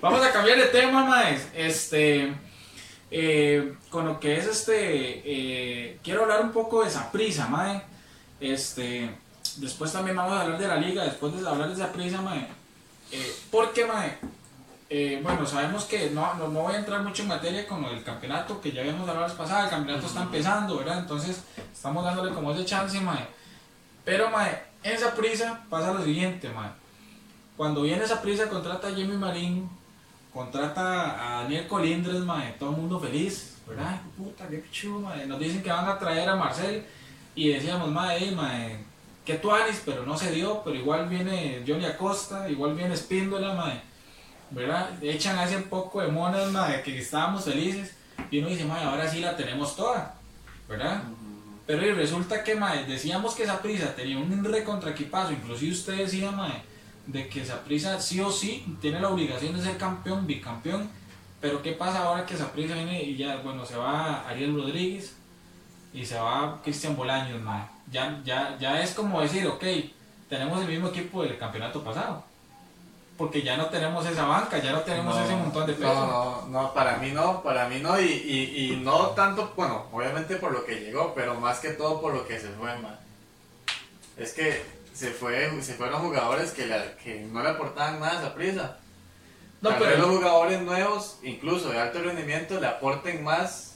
[0.00, 1.48] Vamos a cambiar de tema, maes.
[1.54, 2.32] Este,
[3.10, 7.82] eh, con lo que es este, eh, quiero hablar un poco de esa prisa, mae.
[8.40, 9.10] Este,
[9.56, 12.46] después también vamos a hablar de la liga, después de hablar de esa prisa, mae.
[13.10, 14.18] Eh, ¿Por qué, mae?
[14.90, 18.02] Eh, bueno, sabemos que no, no, no voy a entrar mucho en materia con el
[18.02, 20.98] campeonato, que ya habíamos hablado la vez pasada, el campeonato está empezando, ¿verdad?
[20.98, 21.42] Entonces,
[21.72, 23.26] estamos dándole como ese chance, mae.
[24.04, 26.70] Pero, mae, en esa prisa pasa lo siguiente, mae.
[27.56, 29.68] Cuando viene esa prisa, contrata a Jimmy Marín,
[30.32, 34.00] contrata a Daniel Colindres, mae, todo el mundo feliz, ¿verdad?
[34.16, 35.26] Puta, qué chulo, mae.
[35.26, 36.84] Nos dicen que van a traer a Marcel
[37.34, 38.78] y decíamos, mae, mae,
[39.24, 43.54] que tú Anis, pero no se dio, pero igual viene Johnny Acosta, igual viene Espíndola,
[43.54, 43.80] mae,
[44.50, 44.90] ¿verdad?
[45.02, 47.94] Echan a ese poco de monas, mae, que estábamos felices
[48.30, 50.14] y uno dice, mae, ahora sí la tenemos toda,
[50.68, 51.02] ¿verdad?
[51.66, 56.30] Pero y resulta que, mae, decíamos que esa prisa tenía un recontraequipazo, inclusive usted decía,
[56.30, 56.62] mae,
[57.08, 60.90] de que esa prisa sí o sí tiene la obligación de ser campeón, bicampeón,
[61.40, 65.16] pero ¿qué pasa ahora que esa prisa viene y ya, bueno, se va Ariel Rodríguez
[65.94, 67.40] y se va Cristian Bolaños?
[67.90, 69.64] Ya, ya, ya es como decir, ok,
[70.28, 72.24] tenemos el mismo equipo del campeonato pasado,
[73.16, 75.94] porque ya no tenemos esa banca, ya no tenemos No, ese montón de peso.
[75.94, 79.86] No, no, no, para mí no, para mí no, y, y, y no tanto, bueno,
[79.92, 82.98] obviamente por lo que llegó, pero más que todo por lo que se fue, man.
[84.18, 88.20] Es que se, fue, se fueron jugadores que, la- que no le aportaban nada a
[88.22, 88.76] esa prisa.
[89.60, 93.74] No, Tal pero- vez los jugadores nuevos, incluso de alto rendimiento, le aporten más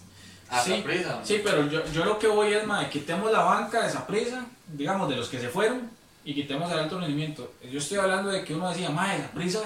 [0.51, 1.21] a Sí, esa prisa.
[1.23, 4.45] Sí, pero yo, yo lo que voy es, mae, quitemos la banca de esa prisa,
[4.67, 5.89] digamos, de los que se fueron,
[6.25, 7.53] y quitemos el alto rendimiento.
[7.71, 9.61] Yo estoy hablando de que uno decía, mae, esa prisa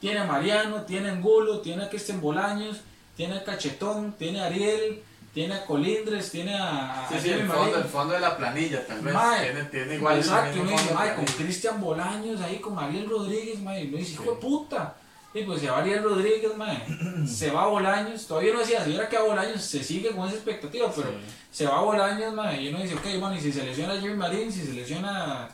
[0.00, 2.80] tiene a Mariano, tiene a Angulo, tiene a Cristian Bolaños,
[3.16, 7.40] tiene a Cachetón, tiene a Ariel, tiene a Colindres, tiene a, a Sí, sí, Jimmy
[7.40, 9.14] el fondo, el fondo de la planilla, tal vez.
[9.14, 11.24] Mae, tiene, tiene igual Exacto, uno dice, mae, con.
[11.24, 14.94] Cristian Bolaños ahí, con Ariel Rodríguez, mae, uno dice, hijo de puta.
[15.34, 16.84] Y pues se va Ariel Rodríguez, mae,
[17.26, 20.92] se va Bolaños, todavía no decía, si hubiera quedado Bolaños, se sigue con esa expectativa,
[20.94, 21.16] pero Sí.
[21.50, 24.52] se va Bolaños, mae, y uno dice, ok, bueno, y si se lesiona Jimmy Marín,
[24.52, 25.48] si se lesiona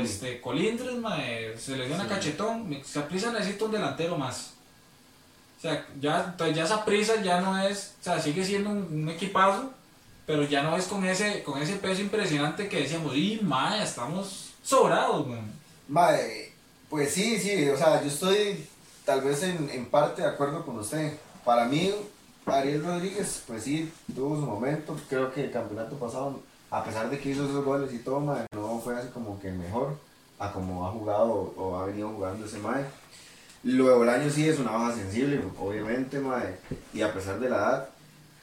[0.00, 2.08] este, Colindres, mae, se lesiona Sí.
[2.08, 4.54] Cachetón, Saprisa necesita un delantero más.
[5.58, 9.08] O sea, ya, entonces ya esa prisa ya no es, o sea, sigue siendo un,
[9.08, 9.70] equipazo,
[10.24, 14.50] pero ya no es con ese, con ese peso impresionante que decíamos, y mae, estamos
[14.62, 15.52] sobrados, man.
[15.88, 16.52] Mae,
[16.88, 18.64] pues sí, sí, o sea, yo estoy
[19.04, 21.18] tal vez en, en parte de acuerdo con usted.
[21.44, 21.92] Para mí,
[22.46, 24.96] Ariel Rodríguez, pues sí, tuvo su momento.
[25.08, 26.40] Creo que el campeonato pasado,
[26.70, 29.50] a pesar de que hizo esos goles y todo, mae, no fue así como que
[29.50, 29.96] mejor
[30.38, 32.84] a como ha jugado o ha venido jugando ese mae.
[33.70, 36.56] Luego el año sí es una baja sensible, obviamente, mae,
[36.94, 37.88] y a pesar de la edad.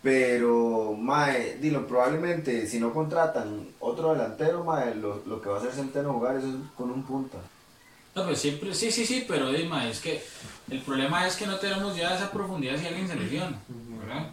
[0.04, 5.60] Pero, mae, dilo, probablemente si no contratan otro delantero, mae, lo, lo que va a
[5.60, 6.44] hacer Centeno jugar es
[6.78, 7.40] con un punta.
[8.14, 10.24] No, pero siempre, sí, sí, sí, pero di, mae, es que
[10.70, 13.58] el problema es que no tenemos ya esa profundidad si alguien se lesiona,
[14.00, 14.28] ¿verdad?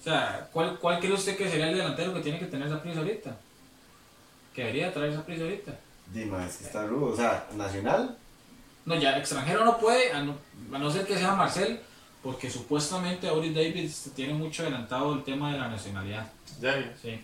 [0.00, 2.82] O sea, ¿cuál, ¿cuál cree usted que sería el delantero que tiene que tener esa
[2.82, 3.36] prisa ahorita?
[4.52, 5.78] Que debería traer esa prisa ahorita.
[6.12, 7.12] Dime, es que está rudo.
[7.12, 8.16] O sea, Nacional,
[8.86, 10.34] No, ya extranjero no puede, a no,
[10.72, 11.80] a no ser que sea Marcel,
[12.22, 16.26] porque supuestamente Auris Davis tiene mucho adelantado el tema de la nacionalidad.
[16.54, 16.86] ¿En serio?
[17.02, 17.20] Sí,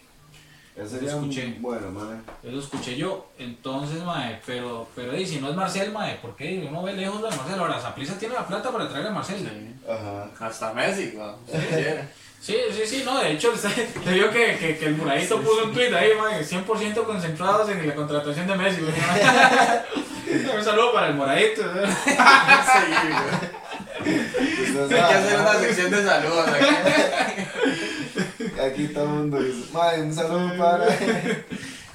[0.76, 1.56] Eso sería escuché.
[1.60, 2.18] bueno, mae.
[2.42, 3.28] eso escuché yo.
[3.38, 6.66] Entonces, mae, pero, pero y si no es Marcel, mae, ¿por qué?
[6.68, 7.58] Uno ve lejos lo de Marcel.
[7.58, 9.38] Ahora, Zaprisa tiene la plata para traer a Marcel.
[9.38, 9.90] Sí.
[9.90, 10.28] Ajá.
[10.46, 11.12] Hasta Messi.
[11.46, 12.10] Si quisiera.
[12.42, 13.52] Sí, sí, sí, no, de hecho,
[14.04, 17.86] le vio que, que, que el muradito puso un tweet ahí, mae, 100% concentrados en
[17.86, 18.80] la contratación de Messi.
[18.80, 18.92] güey.
[20.58, 21.62] un saludo para el moradito.
[21.64, 21.86] ¿no?
[21.86, 21.92] Sí.
[24.66, 26.66] Entonces, Hay que hacer una sección de saludos aquí.
[28.60, 30.86] Aquí todo el mundo dice, mae, un saludo para.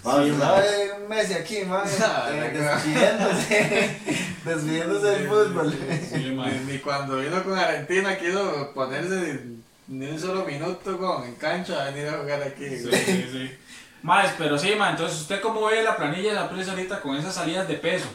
[0.04, 0.92] Vamos, Sí, ¿sabe?
[1.02, 1.90] Un Messi aquí, mae.
[2.02, 4.00] Ah, eh, despidiéndose.
[4.46, 5.78] despidiéndose del fútbol.
[6.10, 9.58] Sí, ni cuando vino con Argentina quiso ponerse
[9.88, 12.68] ni un solo minuto con, en cancha a venir a jugar aquí.
[12.70, 13.58] Sí, sí, sí.
[14.04, 17.16] Más, pero sí, ma, entonces usted cómo ve la planilla de la prensa ahorita con
[17.16, 18.08] esas salidas de peso.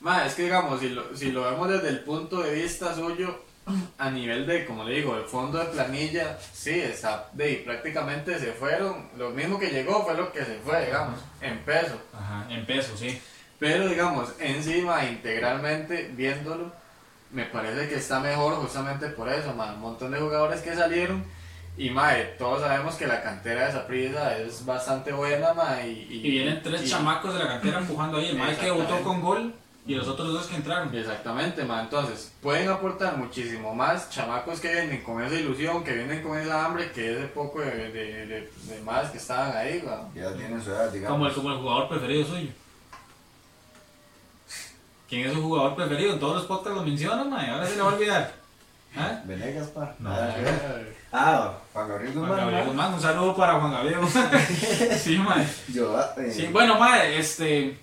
[0.00, 3.42] Ma, es que digamos, si lo, si lo vemos desde el punto de vista suyo,
[3.98, 8.52] a nivel de, como le digo, el fondo de planilla, sí, está, de, prácticamente se
[8.52, 12.00] fueron, lo mismo que llegó fue lo que se fue, digamos, en peso.
[12.14, 13.20] Ajá, en peso, sí.
[13.58, 16.72] Pero digamos, encima, integralmente, viéndolo,
[17.30, 21.24] me parece que está mejor justamente por eso, ma, un montón de jugadores que salieron.
[21.76, 26.08] Y mae, todos sabemos que la cantera de esa prisa es bastante buena, ma, y,
[26.10, 28.30] Y vienen tres y- chamacos de la cantera empujando ahí.
[28.30, 29.02] El mae que Exactamente.
[29.04, 29.54] con gol
[29.86, 30.92] y los otros dos que entraron.
[30.92, 31.80] Exactamente, ma.
[31.82, 36.64] Entonces, pueden aportar muchísimo más chamacos que vienen con esa ilusión, que vienen con esa
[36.64, 40.08] hambre, que ese poco de, de, de, de más que estaban ahí, ma.
[40.16, 41.16] Ya tiene su edad, digamos.
[41.16, 42.50] Como el, como el jugador preferido suyo.
[45.08, 46.12] ¿Quién es su jugador preferido?
[46.14, 47.50] En todos los podcasts lo mencionan, mae.
[47.50, 48.32] Ahora se le va a olvidar.
[48.96, 49.20] ¿Ah?
[49.24, 49.94] Venegas, pa.
[49.98, 52.40] No, Ah, Eh, Ah, Juan Gabriel Juan Guzmán.
[52.40, 52.70] Gabriel ¿no?
[52.70, 54.30] Guzmán, un saludo para Juan Gabriel Guzmán.
[54.98, 55.46] Sí, mae.
[55.72, 57.78] Yo, eh, Sí, bueno, mae, este.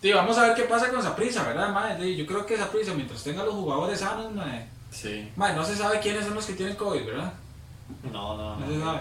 [0.00, 2.16] Tío, vamos a ver qué pasa con Saprisa, ¿verdad, mae?
[2.16, 4.66] Yo creo que Saprisa, mientras tenga los jugadores sanos, mae.
[4.90, 5.30] Sí.
[5.36, 7.32] Mae, no se sabe quiénes son los que tienen COVID, ¿verdad?
[8.12, 9.00] No, no, No se sabe.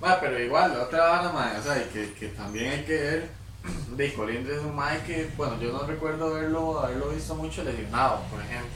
[0.00, 2.92] Ma, pero igual, la otra vara, ma, o sea, y que, que también hay que
[2.92, 3.28] ver,
[3.96, 8.20] de Colindres es un mae que, bueno, yo no recuerdo haberlo, haberlo visto mucho lesionado,
[8.30, 8.70] por ejemplo.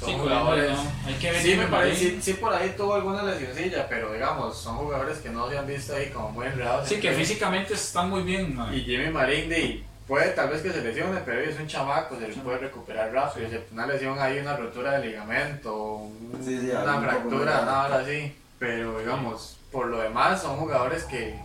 [0.00, 0.70] Son Sí, jugadores...
[0.72, 4.12] no, hay que ver Sí, me parece, sí, sí, por ahí tuvo alguna lesioncilla, pero
[4.12, 6.88] digamos, son jugadores que no se han visto ahí como muy enredados.
[6.88, 8.58] Sí, que físicamente están muy bien.
[8.72, 12.28] Y Jimmy Marín, de, puede tal vez que se lesione, pero es un chamaco, se
[12.28, 13.48] le puede recuperar rápido.
[13.48, 18.34] Si una lesión ahí, una rotura de ligamento, un- Sí, sí, una fractura, nada así.
[18.58, 21.38] Pero digamos, por lo demás, son jugadores que.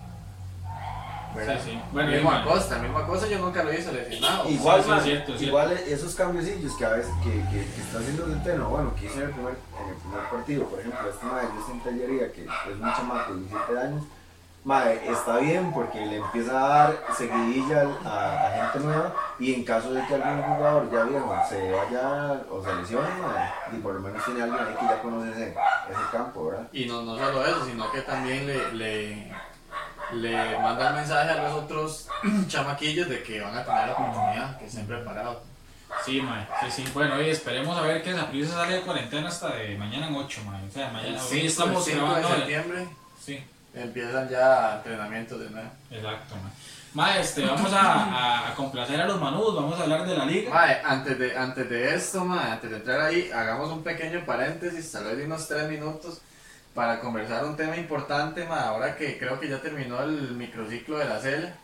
[1.35, 1.59] ¿Verdad?
[1.63, 1.81] Sí, sí.
[1.91, 2.41] Bueno, mismo man.
[2.41, 4.49] Acosta, mismo Acosta yo nunca lo he visto lesionado.
[4.49, 7.81] Igual, Sí, sí, man, es cierto, igual esos cambiocillos que a veces que, que, que
[7.81, 11.09] está haciendo Centeno, bueno, que hizo en el primer, en el primer partido, por ejemplo,
[11.09, 14.03] este mae Justin Tallería, que es un chamaco de 17 años,
[14.63, 19.63] mae, está bien porque le empieza a dar seguidilla a, a gente nueva y en
[19.63, 23.93] caso de que algún jugador ya viejo se vaya o se lesione, mae, y por
[23.95, 26.67] lo menos tiene alguien ahí que ya conoce ese, ese campo, ¿verdad?
[26.73, 29.31] Y no, no solo eso, sino que también le, le,
[30.13, 32.07] le manda el mensaje a los otros
[32.47, 35.37] chamaquillos de que van a tener la oportunidad, que estén preparados.
[36.05, 36.45] Sí, mae.
[36.61, 36.91] Sí, sí.
[36.93, 40.41] Bueno, y esperemos a ver que Saprisa sale de cuarentena hasta de mañana en 8,
[40.45, 40.67] mae.
[40.67, 41.19] O sea, mañana.
[41.19, 42.35] Sí, Hoy estamos el 5 de grabando.
[42.37, 42.87] septiembre
[43.19, 43.43] Sí,
[43.73, 45.69] empiezan ya entrenamientos de nuevo.
[45.91, 46.51] exacto, mae.
[46.91, 50.25] Mae, este, vamos a, a, a complacer a los manudos, vamos a hablar de la
[50.25, 50.51] liga.
[50.51, 54.91] Mae, antes de, antes de esto, mae, antes de entrar ahí, hagamos un pequeño paréntesis,
[54.91, 56.19] tal vez de unos 3 minutos,
[56.73, 61.05] para conversar un tema importante, mae, ahora que creo que ya terminó el microciclo de
[61.05, 61.55] la CELA.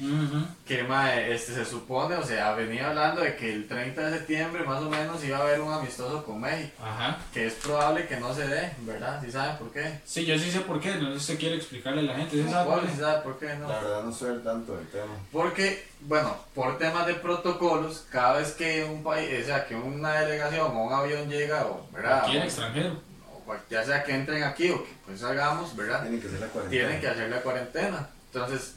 [0.00, 0.46] Ujú.
[0.66, 4.64] Que mae, este, se supone, o sea, venía hablando de que el 30 de septiembre
[4.64, 7.18] más o menos iba a haber un amistoso con México, Ajá.
[7.32, 9.20] que es probable que no se dé, ¿verdad?
[9.22, 10.00] ¿Sí saben por qué?
[10.06, 12.42] Sí, yo sí sé por qué, no sé si usted quiere explicarle a la gente.
[12.42, 12.88] ¿Sí sabe por qué?
[12.88, 13.68] ¿Sí sabe por qué no?
[13.68, 15.12] La verdad no soy al tanto del tema.
[15.30, 20.14] Porque, bueno, por temas de protocolos, cada vez que un país, o sea, que una
[20.22, 22.22] delegación o un avión llega, o, ¿verdad?
[22.24, 23.11] Aquí en extranjero.
[23.46, 26.02] O ya sea que entren aquí o que pues salgamos, ¿verdad?
[26.02, 26.82] Tiene que ser la cuarentena.
[26.82, 28.08] Tienen que hacer la cuarentena.
[28.32, 28.74] Entonces,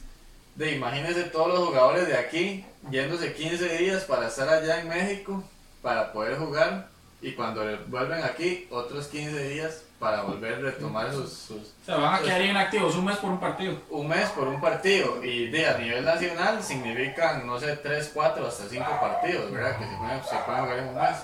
[0.54, 5.44] de imagínense todos los jugadores de aquí yéndose 15 días para estar allá en México
[5.82, 6.88] para poder jugar
[7.20, 11.96] y cuando vuelven aquí otros 15 días para volver a retomar sus, sus O sea,
[11.96, 13.80] van a quedar inactivos un mes por un partido.
[13.90, 18.46] un mes por un partido y de a nivel nacional significan no sé 3, 4
[18.46, 19.78] hasta 5 partidos, ¿verdad?
[19.78, 21.16] Que se pueden, se pueden jugar en un mes.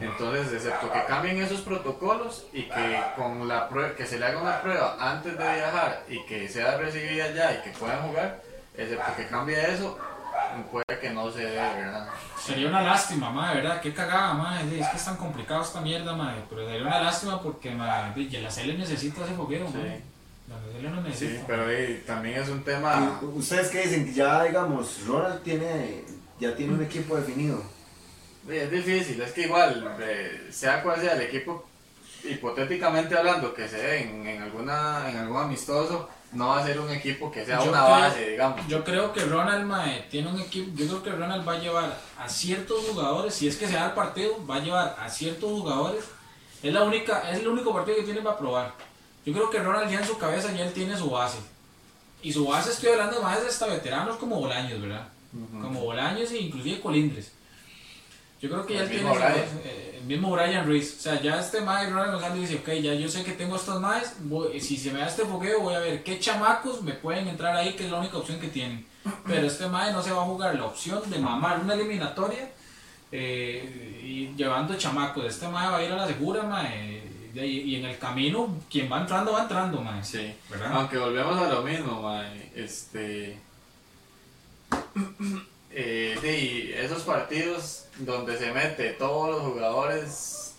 [0.00, 4.40] Entonces, excepto que cambien esos protocolos y que con la prueba, que se le haga
[4.40, 8.40] una prueba antes de viajar y que sea recibida ya y que puedan jugar,
[8.76, 9.98] excepto que cambie eso,
[10.70, 12.08] puede que no se dé, ¿verdad?
[12.40, 13.80] Sería una lástima, madre, ¿verdad?
[13.80, 14.80] Qué cagada, madre.
[14.80, 16.42] Es que es tan complicado esta mierda, madre.
[16.48, 19.74] Pero sería una lástima porque, madre, la CL necesita ese foguero, Sí.
[19.78, 20.02] madre.
[20.48, 21.46] La CL Sí, necesita.
[21.46, 23.18] pero eh, también es un tema...
[23.22, 24.04] ¿Y ¿Ustedes qué dicen?
[24.04, 26.04] Que ya, digamos, Ronald tiene,
[26.38, 27.62] ya tiene un equipo definido.
[28.48, 31.66] Es difícil, es que igual, eh, sea cual sea el equipo,
[32.24, 36.78] hipotéticamente hablando, que se dé en, en, alguna, en algún amistoso, no va a ser
[36.80, 38.68] un equipo que sea Yo una creo- base, digamos.
[38.68, 41.98] Yo creo que Ronald Mae tiene un equipo, yo creo que Ronald va a llevar
[42.18, 45.50] a ciertos jugadores, si es que se da el partido, va a llevar a ciertos
[45.50, 46.04] jugadores.
[46.62, 48.72] Es la única, es el único partido que tiene para probar.
[49.24, 51.38] Yo creo que Ronald ya en su cabeza ya él tiene su base.
[52.22, 55.08] Y su base estoy hablando más de hasta veteranos como Bolaños, ¿verdad?
[55.60, 57.32] Como Bolaños e inclusive Colindres.
[58.44, 59.34] Yo creo que ya El tiene mismo Brian.
[59.64, 60.96] eh, el mismo Brian Ruiz.
[60.98, 63.80] O sea, ya este Mae Ronald González dice, ok, ya yo sé que tengo estos
[63.80, 64.12] Maes,
[64.60, 67.72] si se me da este fogueo voy a ver qué chamacos me pueden entrar ahí,
[67.72, 68.84] que es la única opción que tienen.
[69.26, 72.50] Pero este Mae no se va a jugar la opción de mamar una eliminatoria
[73.12, 75.24] eh, y llevando chamacos.
[75.24, 77.02] Este Mae va a ir a la segura, Mae.
[77.34, 80.04] Y, y en el camino, quien va entrando, va entrando, Mae.
[80.04, 80.34] Sí.
[80.50, 80.70] ¿Verdad?
[80.74, 83.38] Aunque volvemos a lo mismo, mae, este...
[85.76, 90.54] eh, esos partidos donde se mete todos los jugadores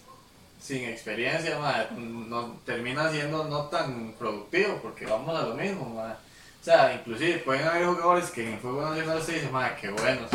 [0.60, 6.14] sin experiencia, mae, no, termina siendo no tan productivo porque vamos a lo mismo, mae.
[6.14, 9.90] O sea, inclusive pueden haber jugadores que en el fútbol nacional usted dice, mae, qué
[9.90, 10.30] buenos.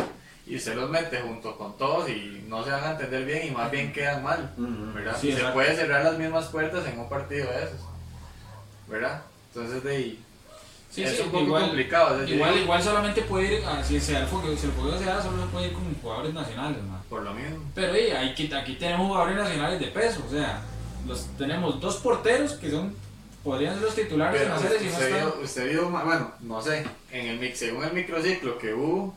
[0.46, 3.50] Y usted los mete junto con todos y no se van a entender bien y
[3.50, 4.52] más bien quedan mal.
[4.56, 4.94] Ujú.
[4.94, 5.16] ¿verdad?
[5.20, 7.80] Sí, y se puede cerrar las mismas puertas en un partido de esos,
[8.88, 9.22] ¿verdad?
[9.48, 10.24] Entonces de ahí
[11.08, 12.14] Sí, es sí, un poco igual- complicado.
[12.14, 14.56] o sea, yo Igual, digo, igual solamente puede ir, a, si, se da el fogueo,
[14.56, 17.00] si el fogueo se da, solo puede ir con jugadores nacionales, Mae.
[17.08, 17.58] por lo mismo.
[17.74, 20.62] Pero oye, aquí, aquí tenemos jugadores nacionales de peso, o sea,
[21.06, 22.94] los, tenemos dos porteros que son,
[23.42, 26.60] podrían ser los titulares en Pero la serie no usted, vio, usted vio, bueno, no
[26.60, 29.14] sé, en el mix, según el microciclo que hubo,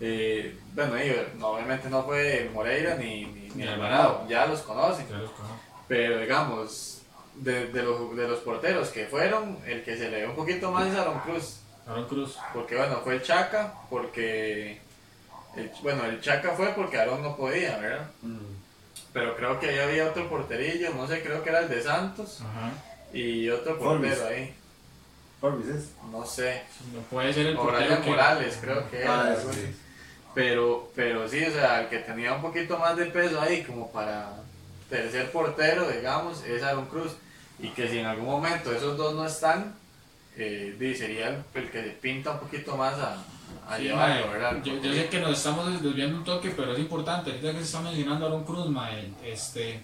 [0.00, 0.94] eh, bueno,
[1.38, 5.30] no, obviamente no fue Moreira ni, ni, ni Ni Alvarado, ya los conocen, Ya los
[5.30, 5.58] conozco.
[5.86, 7.01] pero digamos,
[7.42, 10.70] de, de, los, de los porteros que fueron, el que se le dio un poquito
[10.70, 11.56] más es Aaron Cruz.
[11.86, 12.36] Aaron Cruz.
[12.52, 14.80] Porque bueno, fue el Chaca, porque...
[15.56, 18.10] el- bueno, el Chaca fue porque Aaron no podía, ¿verdad?
[18.22, 18.38] Mm.
[19.12, 22.40] Pero creo que ahí había otro porterillo, no sé, creo que era el de Santos
[22.40, 22.70] Ajá.
[23.12, 24.16] y otro Forbes.
[24.18, 24.54] portero ahí,
[25.40, 25.90] Forbes es.
[26.10, 26.62] no sé.
[26.94, 29.14] No puede ser el O portero Brian que- Morales, creo que era.
[29.20, 29.76] Ah, algo sí.
[30.34, 33.92] Pero, pero sí, o sea, el que tenía un poquito más de peso ahí como
[33.92, 34.30] para
[34.88, 37.12] tercer portero, digamos, es Aaron Cruz.
[37.62, 39.74] Y que si en algún momento esos dos no están,
[40.36, 43.16] eh, sería el, el que se pinta un poquito más a,
[43.68, 44.62] a Sí, llevarlo, mae, ¿verdad?
[44.64, 47.30] Yo, yo sé que nos estamos desviando un toque, pero es importante.
[47.30, 49.80] Ahorita que se está mencionando a Aaron Cruz, mae, este,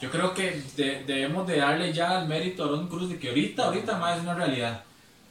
[0.00, 3.28] yo creo que de- debemos de darle ya el mérito a Aaron Cruz de que
[3.28, 4.82] ahorita, ahorita, mae, es una realidad.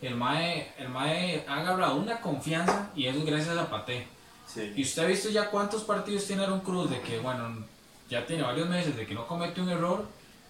[0.02, 4.08] El mae, el mae ha agarrado una confianza y eso es gracias a Pate.
[4.48, 4.74] Sí.
[4.76, 7.64] Y usted ha visto ya cuántos partidos tiene Aaron Cruz de que, bueno,
[8.10, 10.06] ya tiene varios meses de que no comete un error.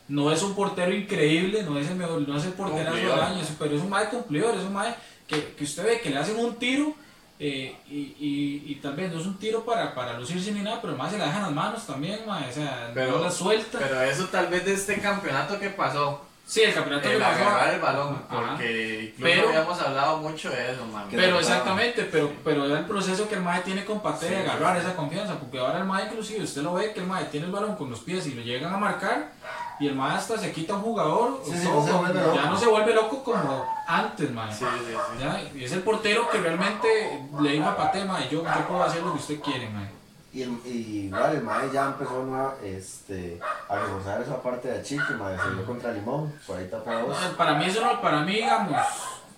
[0.08, 3.20] No es un portero increíble, no es el mejor, no es el porterazo del Cumplidor.
[3.24, 4.94] año, pero es un mae cumplidor, es un mae
[5.28, 6.94] que, que usted ve que le hacen un tiro
[7.40, 10.82] eh, y, y, y tal vez no es un tiro para, para lucirse ni nada,
[10.82, 13.80] pero más se la dejan las manos también, mae, o sea, Pero- no la suelta.
[13.80, 17.44] Pero eso tal vez de este campeonato que pasó, sí, el campeonato el pasó.
[17.44, 21.06] agarrar el balón, porque incluso Pero- habíamos hablado mucho de eso, man.
[21.10, 24.44] Pero exactamente, pero, pero es el proceso que el MAE tiene con Pate Sí, de
[24.44, 24.86] sí, agarrar sí.
[24.88, 27.52] esa confianza, porque ahora el MAE inclusive usted lo ve que el MAE tiene el
[27.52, 29.32] balón con los pies y lo llegan a marcar
[29.80, 32.20] y el MAE hasta se quita un jugador, Sí, sí, todo no se como- vuelve
[32.20, 32.50] ya loco.
[32.50, 34.54] no se vuelve loco como antes, MAE.
[34.54, 35.20] Sí, sí, sí.
[35.24, 35.42] ¿Ya?
[35.60, 39.02] Y es el portero que realmente le dijo a Pate, MAE, yo, yo puedo hacer
[39.02, 40.03] lo que usted quiere, MAE.
[40.34, 42.54] Y, el, y igual el mae ya empezó ¿no?
[42.64, 46.92] este, a reforzar esa parte de Chiqui, mae, se dio contra Limón, por ahí tapó
[46.92, 47.18] dos.
[47.38, 48.76] Para mí eso no, para mí digamos,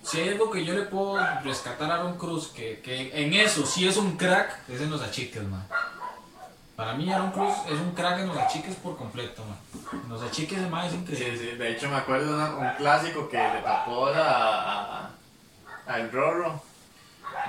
[0.04, 3.66] si hay algo que yo le puedo rescatar a Aaron Cruz, que, que en eso
[3.66, 5.68] sí es un crack, es en los achiques, man.
[6.78, 9.58] Para mí Aaron Cruz es un crack en los achiques por completo, man.
[10.02, 11.38] En los achiques el man es Sí, increíble.
[11.38, 15.10] sí, de hecho me acuerdo de una- un clásico que le tapó a, a-
[15.88, 16.62] al Rorro.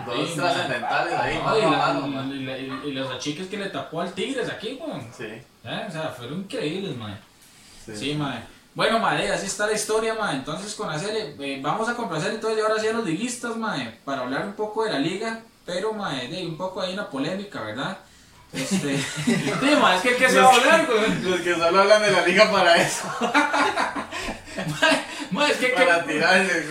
[0.06, 2.30] Dos Sí, trascendentales ahí, mano y, a la- mano, y- man.
[2.32, 5.08] y la- y- y los achiques que le tapó al Tigres aquí, man.
[5.16, 5.84] Sí, ¿Eh?
[5.88, 7.18] O sea, fueron increíbles, man.
[7.84, 7.96] sí.
[7.96, 8.40] Sí, mae.
[8.74, 10.36] Bueno, mae, así está la historia, mae.
[10.36, 14.20] Entonces, con serie, eh, vamos a complacer entonces ahora sí a los liguistas, mae, para
[14.22, 17.96] hablar un poco de la liga, pero, mae, de un poco ahí una polémica, ¿verdad?
[18.52, 21.22] Este, sí, mae, es que ¿qué se va a hablar, güey?
[21.22, 23.04] Los que solo hablan de la liga para eso,
[24.56, 25.04] Mae,
[25.44, 26.18] es que para ¿qué,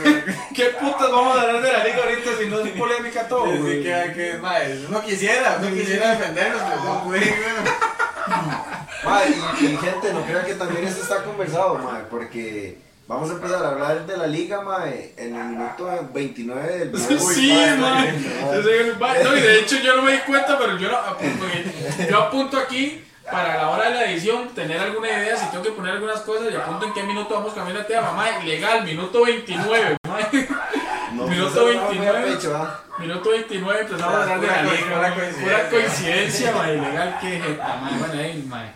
[0.04, 0.24] güey.
[0.56, 3.84] ¿qué putas vamos a hablar de la liga ahorita si no es polémica todo, güey?
[3.84, 4.40] que,
[4.88, 7.22] uno quisiera, uno quisiera defenderlos, pero no güey.
[9.62, 13.64] Y, y gente, no crean que también eso está conversado, mae, porque vamos a empezar
[13.64, 19.38] a hablar de la liga, mae, en el minuto 29 del Sí, sé, mae, no,
[19.38, 21.46] y de hecho yo no me di cuenta, pero yo, lo apunto,
[22.10, 25.72] yo apunto aquí para la hora de la edición tener alguna idea, si tengo que
[25.72, 29.26] poner algunas cosas y apunto en qué minuto vamos cambiando de tema, mae, legal, minuto
[29.26, 30.48] 29, mae.
[31.14, 32.34] No, Minuto Usted no me 29.
[32.34, 32.80] pecho, ¿ah?
[32.98, 34.96] Minuto 29 empezamos a hablar de la liga.
[34.96, 35.44] pura coincidencia.
[35.46, 36.76] Pura coincidencia, mae.
[36.78, 37.98] Legal que jeta, mae.
[38.00, 38.72] Bueno, ahí, mae.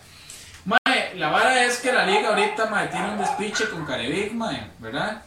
[0.66, 4.72] Mae, la vara es que la liga ahorita, mae, tiene un despiche con Carevic, mae,
[4.80, 5.22] ¿verdad?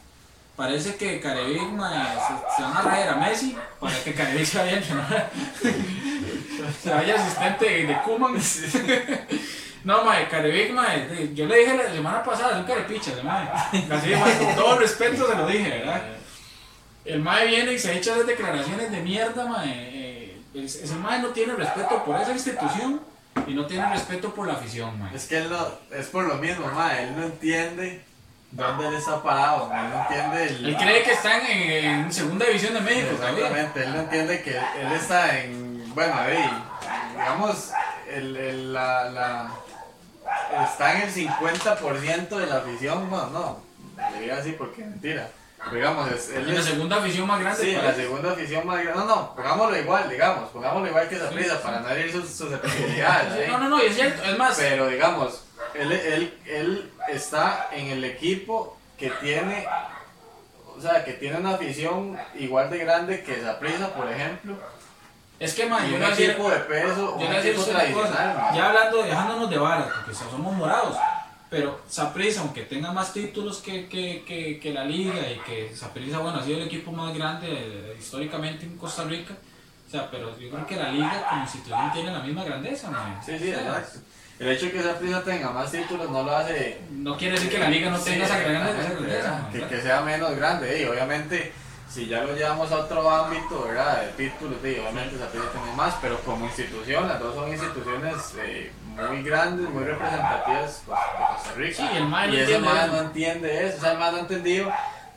[0.57, 4.59] Parece que Carevic, mae, se, se van a traer a Messi para que Carevic se
[4.59, 5.31] vaya entrenar.
[6.83, 8.35] se vaya asistente de, Koeman.
[9.85, 13.49] No, mae, Carevic, mae, de- yo le dije la semana pasada, es un carepicha, mae.
[13.91, 16.03] Así, mae, con todo respeto se lo dije, ¿verdad?
[17.05, 19.73] El mae viene y se echa esas declaraciones de mierda, mae.
[19.75, 23.01] Eh, ese mae no tiene respeto por esa institución
[23.49, 25.17] y no tiene respeto por la afición, mae.
[25.17, 28.05] Es que él no, es por lo mismo, ma, él no entiende
[28.53, 30.67] dónde él está parado, él no entiende el...
[30.69, 33.09] Él cree que están en, en segunda división de México.
[33.12, 36.51] Exactamente, él no entiende que él está en, bueno, ahí,
[37.12, 37.71] digamos,
[38.11, 39.51] el, el- la, la,
[40.65, 43.59] está en el 50% de la afición, bueno, no,
[44.12, 45.29] le digo así porque es mentira,
[45.65, 47.62] pero digamos, es, él En la es, segunda afición más grande.
[47.62, 51.17] sí, del la segunda afición más grande, no, no, pongámoslo igual, digamos, pongámoslo igual que
[51.17, 53.47] esa prisa para no herir sus susceptibilidades, ¿eh?
[53.51, 54.57] No, no, no, es cierto, es más.
[54.59, 59.66] Pero digamos, él, él, él está en el equipo que tiene,
[60.77, 64.57] o sea, que tiene una afición igual de grande que Zaprisa, por ejemplo,
[65.38, 67.72] Es que, mae, y yo un decir, equipo de peso, yo un equipo cosa.
[67.72, 68.55] tradicional.
[68.55, 70.96] Ya hablando, dejándonos de varas, porque somos morados.
[71.51, 76.18] Pero Saprissa, aunque tenga más títulos que, que, que, que la liga y que Saprissa,
[76.18, 79.35] bueno, ha sido el equipo más grande eh, históricamente en Costa Rica.
[79.87, 83.16] O sea, pero yo creo que la liga como institución tiene la misma grandeza, mae.
[83.22, 83.98] Sí, sí, O sea, exacto.
[84.43, 87.59] El hecho de que Zaprisa tenga más títulos no lo hace No quiere decir que
[87.61, 90.83] la liga no tenga esa gran que, que sea menos grande.
[90.83, 91.53] Y obviamente,
[91.89, 94.03] si ya lo llevamos a otro ámbito, ¿verdad?
[94.03, 98.73] De títulos, sí, obviamente Zaprisa tiene más, pero como institución, las dos son instituciones eh,
[98.97, 101.77] muy grandes, muy representativas pues, de Costa Rica.
[101.77, 104.73] Sí, el y ese no entiende eso, o sea, el mae no ha entendido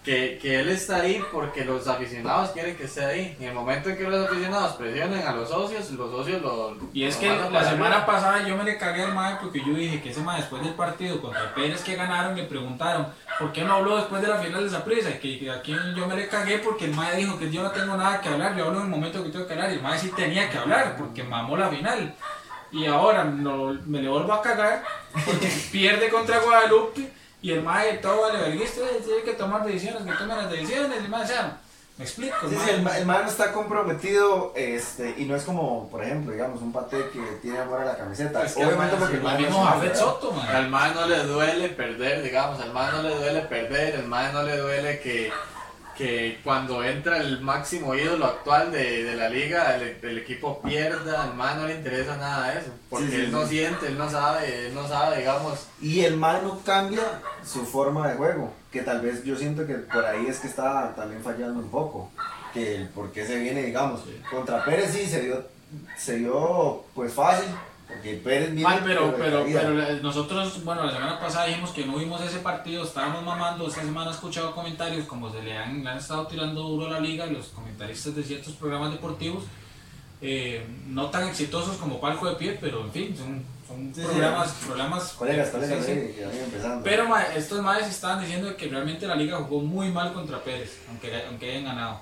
[0.05, 3.35] que, que él está ahí porque los aficionados quieren que esté ahí.
[3.39, 6.77] En el momento en que los aficionados presionen a los socios, los socios lo.
[6.93, 9.73] Y es lo que la semana pasada yo me le cagué al mae porque yo
[9.73, 13.07] dije que ese mae después del partido contra Pérez que ganaron le preguntaron
[13.39, 15.09] ¿por qué no habló después de la final de esa prisa?
[15.09, 17.71] Y que, que aquí yo me le cagué porque el mae dijo que yo no
[17.71, 19.81] tengo nada que hablar, yo hablo en el momento que tengo que hablar y el
[19.81, 22.15] mae sí tenía que hablar porque mamó la final.
[22.71, 24.83] Y ahora no, me le vuelvo a cagar
[25.25, 27.09] porque pierde contra Guadalupe
[27.45, 30.97] y el mae todo vale verguista, "Eh, tiene que tomar decisiones, que tomen las decisiones,
[30.97, 31.57] el mae, o sea,
[31.97, 32.35] me explico.
[32.49, 32.65] Sí, mae.
[32.65, 36.73] sí, el, ma- el está comprometido este, y no es como, por ejemplo, digamos, un
[36.73, 38.43] pate que tiene amor a la camiseta.
[38.43, 39.95] Es que Obviamente porque el no mismo es Jafet.
[39.95, 40.55] Soto, mae.
[40.57, 44.33] Al mae no le duele perder, digamos, al mae no le duele perder, al mae
[44.33, 45.31] no le duele que,
[45.97, 51.23] que cuando entra el máximo ídolo actual de, de la liga, el, el equipo pierda,
[51.23, 53.49] al mae no le interesa nada de eso, porque Sí, sí, él no sí.
[53.57, 57.01] siente, él no sabe, él no sabe, digamos, Y el man no cambia
[57.45, 60.93] su forma de juego, que tal vez yo siento que por ahí es que está
[60.95, 62.11] también fallando un poco,
[62.53, 65.45] que el por qué se viene, digamos, contra Pérez sí se vio,
[65.97, 67.47] se vio pues fácil,
[67.87, 68.51] porque Pérez
[68.83, 72.83] pero, pero, pero eh, nosotros, bueno, la semana pasada dijimos que no vimos ese partido,
[72.83, 76.63] estábamos mamando, esta semana he escuchado comentarios como se le han, le han estado tirando
[76.63, 79.43] duro a la liga, los comentaristas de ciertos programas deportivos,
[80.21, 84.07] eh, no tan exitosos como Palco de Pie, pero en fin, son, son Sí, sí.
[84.07, 86.83] programas, programas Colegas, colegas, sí, van empezando.
[86.83, 90.77] Pero ma, estos madres estaban diciendo que realmente la liga jugó muy mal contra Pérez,
[90.89, 91.99] aunque, aunque hayan ganado.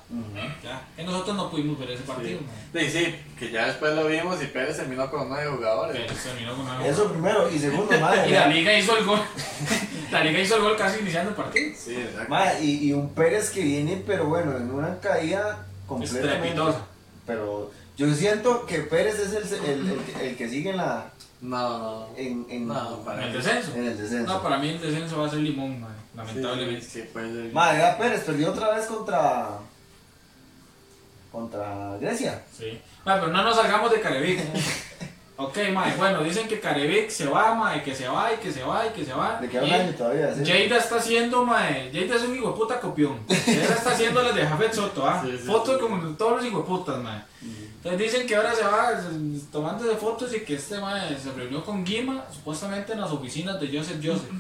[0.64, 2.40] Ya, que nosotros no pudimos ver ese partido.
[2.74, 2.80] Sí.
[2.80, 5.96] sí, sí, que ya después lo vimos y Pérez terminó con nueve jugadores.
[6.02, 8.24] Pérez terminó con una- Eso primero, y segundo, madre.
[8.30, 9.20] Y la liga hizo el gol.
[10.12, 11.72] la liga hizo el gol casi iniciando el partido.
[11.78, 12.30] Sí, exacto.
[12.30, 16.36] Ma, y, y un Pérez que viene, pero bueno, en una caída completamente.
[16.36, 16.80] Estrepitosa.
[17.26, 21.13] Pero yo siento que Pérez es el, el, el que- el que sigue en la.
[21.44, 23.72] No, no, En, en, no, para En el mí- descenso.
[23.76, 24.34] en el descenso.
[24.34, 26.86] No, para mí el descenso va a ser limón, Sí, lamentablemente.
[26.86, 29.50] sí, pues, el- Madre, vea, Pérez perdió otra vez contra.
[31.32, 32.44] contra Grecia.
[32.56, 32.80] Sí.
[33.06, 34.40] Ma, pero no nos salgamos de Carevic.
[35.38, 38.64] ok, mae, bueno, dicen que Carevic se va, mae, que se va y que se
[38.64, 39.40] va y que se va.
[39.42, 40.34] Le queda Y un año todavía.
[40.34, 40.46] ¿sí?
[40.46, 43.20] Jada está haciendo, mae, Jada es un hijo de puta copión.
[43.28, 45.22] Jada está haciendo las de Jafet Soto, ¿ah?
[45.26, 45.82] Sí, sí, fotos sí.
[45.82, 47.22] como de todos los hijos de putas, mae.
[47.84, 49.02] Entonces dicen que ahora se va
[49.52, 53.60] tomando de fotos y que este mae se reunió con Guima, supuestamente en las oficinas
[53.60, 54.32] de Joseph Joseph.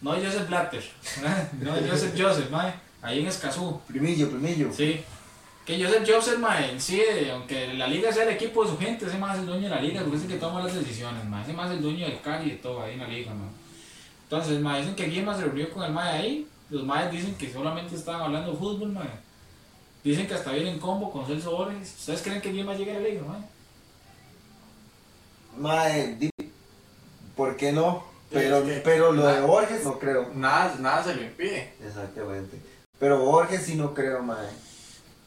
[0.00, 0.84] No Joseph Blatter,
[1.62, 3.80] no Joseph Joseph, mae, ahí en Escazú.
[3.86, 4.70] Primillo, primillo.
[4.72, 5.00] Sí.
[5.64, 8.78] Que Joseph Joseph, mae, en sí, eh, aunque la liga sea el equipo de su
[8.78, 10.74] gente, ese más es el dueño de la liga, porque es el que toma las
[10.74, 11.42] decisiones, mae.
[11.42, 13.48] Ese más es el dueño del CAR y de todo ahí en la liga, mae.
[14.24, 16.48] Entonces, mae, dicen que Guima se reunió con el mae ahí.
[16.70, 19.06] Los maes dicen que solamente estaban hablando de fútbol, mae.
[20.04, 21.94] Dicen que hasta viene en combo con Celso Borges.
[21.98, 23.40] ¿Ustedes creen que Guima llegue a la liga, mae?
[25.56, 26.30] Madre, di-
[27.36, 28.04] ¿por qué no?
[28.30, 30.30] Es Pero, que- pero lo de Borges no creo.
[30.34, 31.72] Nada, nada se lo impide.
[31.84, 32.58] Exactamente.
[32.98, 34.50] Pero Borges sí no creo, madre.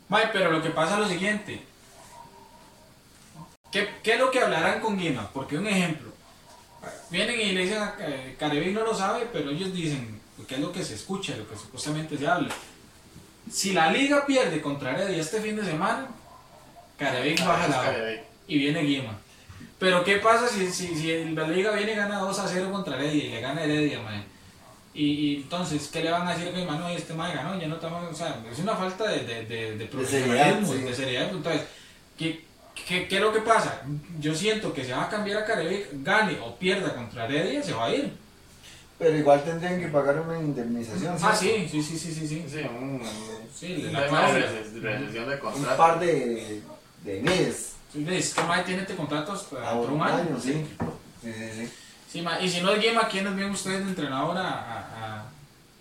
[0.10, 1.62] Mae, pero lo que pasa es lo siguiente.
[3.72, 5.30] ¿Qué, qué es lo que hablarán con Guima?
[5.34, 6.12] Porque un ejemplo.
[7.10, 10.62] Vienen y le dicen a eh, Carevic no lo sabe, pero ellos dicen qué es
[10.62, 12.54] lo que se escucha, lo que supuestamente se habla.
[13.52, 16.08] Si la liga pierde contra Heredia este fin de semana,
[16.98, 19.18] Carevic baja la y viene Guima.
[19.80, 22.96] Pero ¿qué pasa si, si, si la liga viene y gana 2 a 0 contra
[22.98, 24.00] Heredia y le gana Heredia?
[24.94, 26.78] Y, y entonces, ¿qué le van a decir a Guima?
[26.78, 28.12] No, este mae ganó, ya no estamos...
[28.12, 31.30] O sea, es una falta de, de, de, de profesionalismo, seriedad, de seriedad.
[31.30, 31.62] Entonces,
[32.18, 32.44] ¿qué,
[32.74, 33.84] qué, qué es lo que pasa?
[34.20, 37.74] Yo siento que se va a cambiar a Carevic, gane o pierda contra Heredia, se
[37.74, 38.12] va a ir.
[39.00, 41.16] Pero igual tendrían que pagar una indemnización.
[41.22, 42.28] Ah, sí, sí, sí, sí, sí.
[42.28, 42.46] sí.
[42.50, 43.02] Sí, un,
[43.54, 45.78] Sí, la de de Un contrato.
[45.78, 46.62] par de,
[47.04, 47.74] de meses.
[47.94, 50.38] Sí, Es que Mae tiene este contratos para A por un año.
[50.42, 50.66] sí.
[51.22, 51.70] Sí, sí, sí.
[52.12, 55.26] Sí, ma, y si no es Guima, ¿quiénes ven ustedes de entrenador a, a, a-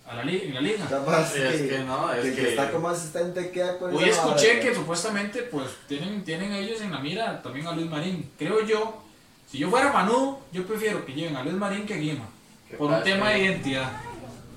[0.09, 0.85] a la, en la liga?
[0.87, 4.09] Capaz Sí, es que no, es el que, que- está como asistente queda con Hoy
[4.09, 8.29] escuché que supuestamente pues tienen, tienen ellos en la mira también a Luis Marín.
[8.37, 9.01] Creo yo,
[9.49, 12.27] si yo fuera Manu, yo prefiero que lleven a Luis Marín que a Guima.
[12.69, 13.91] ¿Qué Por un tema de identidad.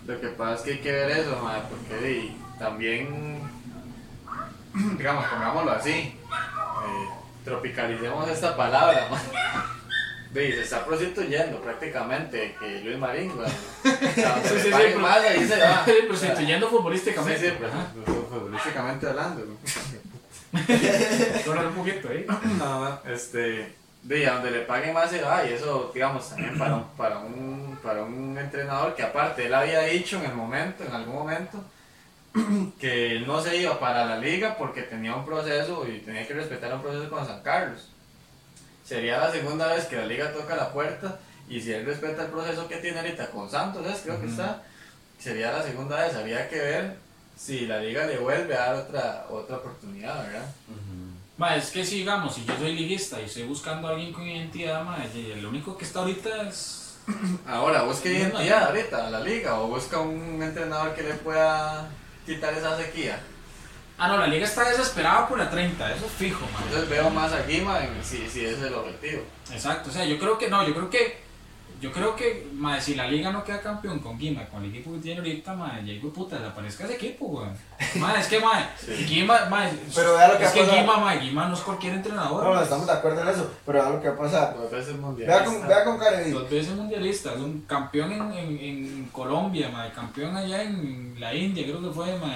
[0.06, 3.40] Lo que pasa es que hay que ver eso, madre, porque di, también,
[4.98, 6.14] digamos, pongámoslo así, eh,
[7.44, 9.28] tropicalicemos esta palabra, madre.
[10.32, 13.48] Se está prostituyendo prácticamente que Luis Marín, güey.
[13.50, 15.84] O sea, Sí, sí, sí, pero- más, ahí se va.
[16.08, 17.40] Prostituyendo futbolísticamente.
[17.40, 17.86] Sí, sí, pues, Ajá.
[18.04, 19.42] pues, futbolísticamente hablando.
[21.44, 22.26] Correr un poquito ahí.
[22.58, 26.76] No, este, de a donde le paguen más se va y eso, digamos, también para
[26.76, 30.92] un, para un, para un entrenador que aparte él había dicho en el momento, en
[30.92, 31.62] algún momento,
[32.80, 36.34] que él no se iba para la liga porque tenía un proceso y tenía que
[36.34, 37.88] respetar un proceso con San Carlos.
[38.84, 42.30] Sería la segunda vez que la liga toca la puerta y si él respeta el
[42.30, 44.02] proceso que tiene ahorita con Santos, ¿sabes?
[44.02, 44.62] creo que está,
[45.18, 46.96] sería la segunda vez, habría que ver
[47.36, 50.46] si la liga le vuelve a dar otra, otra oportunidad, ¿verdad?
[51.40, 54.28] Ma, es que si digamos, si yo soy liguista y estoy buscando a alguien con
[54.28, 56.98] identidad, ma, y lo único que está ahorita es...
[57.48, 61.88] Ahora, busca identidad ahorita a la liga o busca un entrenador que le pueda
[62.26, 63.18] quitar esa sequía.
[63.96, 66.58] Ah, no, la liga está desesperada por la 30, eso es fijo, ma.
[66.62, 69.22] Entonces veo más a Guima en, si, si ese es el objetivo.
[69.50, 71.22] Exacto, o sea, yo creo que no, yo creo que
[71.80, 74.92] yo creo que ma, si la liga no queda campeón con Guima, con el equipo
[74.92, 77.56] que tiene ahorita, ma, ya hijo de puta, desaparezca ese equipo, weón.
[77.96, 78.92] Ma, es que ma, Sí.
[79.08, 80.64] Guima, ma, Pero vea lo que es que.
[80.64, 82.44] Guima, ma, Guima no es cualquier entrenador.
[82.44, 84.56] No, no, estamos de acuerdo en eso, pero vea lo que va a pasar.
[84.56, 85.28] Dos veces mundial.
[85.28, 86.30] Vea con, vea con Carevi.
[86.32, 91.34] Dos veces mundialista, es un campeón en, en, en Colombia, ma, campeón allá en la
[91.34, 92.34] India, creo que fue, ma.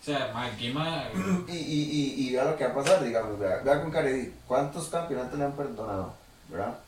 [0.00, 1.04] O sea, ma, Guima,
[1.48, 4.32] Y, y, y, y vea lo que va a pasar, digamos, vea, vea con Carevi.
[4.48, 6.14] ¿Cuántos campeonatos le han perdonado?
[6.48, 6.78] ¿Verdad?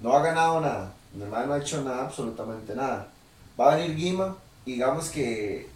[0.00, 0.92] No ha ganado nada.
[1.18, 3.08] Normal no ha hecho nada, absolutamente nada.
[3.58, 5.68] Va a venir Guima y digamos que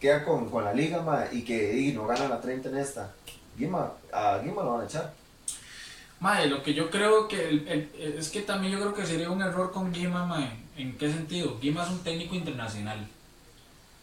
[0.00, 3.10] queda con, con la liga ma, y que y no gana la 30 en esta.
[3.56, 5.12] Guima, a Guima lo van a echar.
[6.20, 9.30] Mae, lo que yo creo que el- el- es que también yo creo que sería
[9.30, 10.50] un error con Guima, mae.
[10.76, 11.58] ¿En qué sentido?
[11.60, 13.06] Guima es un técnico internacional.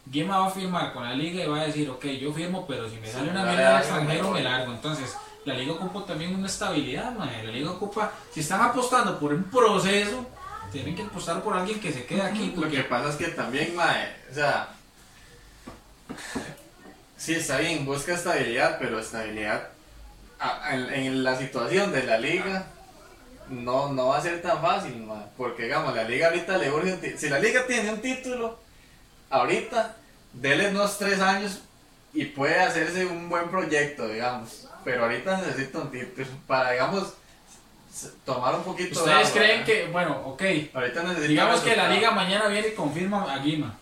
[0.06, 2.88] Guima va a firmar con la liga y va a decir, ok, yo firmo, pero
[2.88, 4.72] si me Sí, sale una mierda dale, extranjero me largo.
[4.72, 7.44] Entonces, la liga ocupa también una estabilidad, mae.
[7.44, 10.26] La liga ocupa, si están apostando por un proceso,
[10.72, 12.54] tienen que apostar por alguien que se quede aquí.
[12.56, 14.68] Lo que pasa es que también, mae, o sea,
[17.16, 19.68] sí está bien, busca estabilidad, pero estabilidad
[20.40, 22.66] a- en, en la situación de la liga
[23.48, 27.16] no, no va a ser tan fácil, mae, porque digamos, la liga ahorita le urge
[27.18, 28.58] si la liga tiene un título,
[29.30, 29.96] ahorita,
[30.32, 31.60] dele unos tres años
[32.14, 37.14] y puede hacerse un buen proyecto, digamos, pero ahorita necesita un título para, digamos,
[38.24, 39.66] tomar un poquito de ustedes agua, creen ¿verdad?
[39.66, 40.42] que, bueno, ok,
[40.74, 43.78] Ahorita Digamos que la liga mañana viene y confirma a Guima.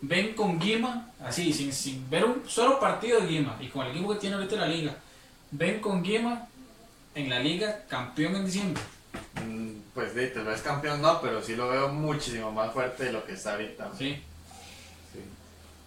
[0.00, 3.92] Ven con Guima, así, sin, sin ver un solo partido de Guima y con el
[3.92, 4.96] equipo que tiene ahorita la liga.
[5.52, 6.48] Ven con Guima
[7.14, 8.82] en la liga campeón en diciembre.
[9.44, 13.12] Mm, Pues sí, tal vez campeón no, pero sí lo veo muchísimo más fuerte de
[13.12, 13.90] lo que está ahorita.
[13.96, 14.14] Sí.
[15.12, 15.18] Sí.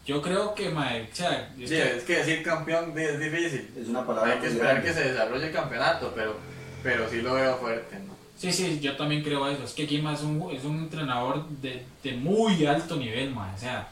[0.05, 3.73] Yo creo que, mae, o sea, es Sí, que- es que decir campeón es difícil.
[3.77, 4.87] Es una palabra Hay que esperar grande.
[4.87, 6.37] que se desarrolle el campeonato, pero,
[6.85, 7.97] pero sí lo veo fuerte.
[7.97, 8.13] ¿no?
[8.37, 9.63] sí, sí, yo también creo eso.
[9.63, 13.55] Es que Guima es un, es un entrenador de, de muy alto nivel, mae.
[13.55, 13.89] O sea,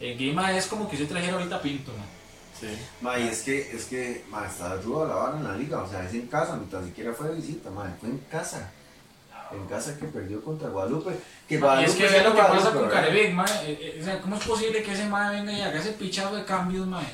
[0.00, 2.08] eh, Guima es como que se trajera ahorita a Pinto, mae.
[2.58, 2.78] Sí.
[3.02, 5.88] Ma, y es que, es que, ma, está ruda la vara en la liga, o
[5.88, 8.72] sea, es en casa, ni tan siquiera fue de visita, ma, fue en casa.
[9.52, 11.10] En casa que perdió contra Guadalupe.
[11.46, 12.88] Que Y es Guadalupe que ve lo que pasa Guadalupe, con.
[12.88, 13.70] Carevic, mae.
[13.70, 16.34] Eh, eh, o sea, ¿cómo es posible que ese mae venga y haga ese pichazo
[16.34, 17.04] de cambios, mae?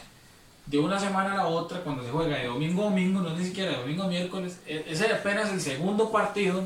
[0.70, 3.38] De una semana a la otra, cuando se juega de domingo a domingo, no es
[3.38, 4.58] ni siquiera de domingo a miércoles.
[4.66, 6.62] e- Ese es apenas el segundo partido.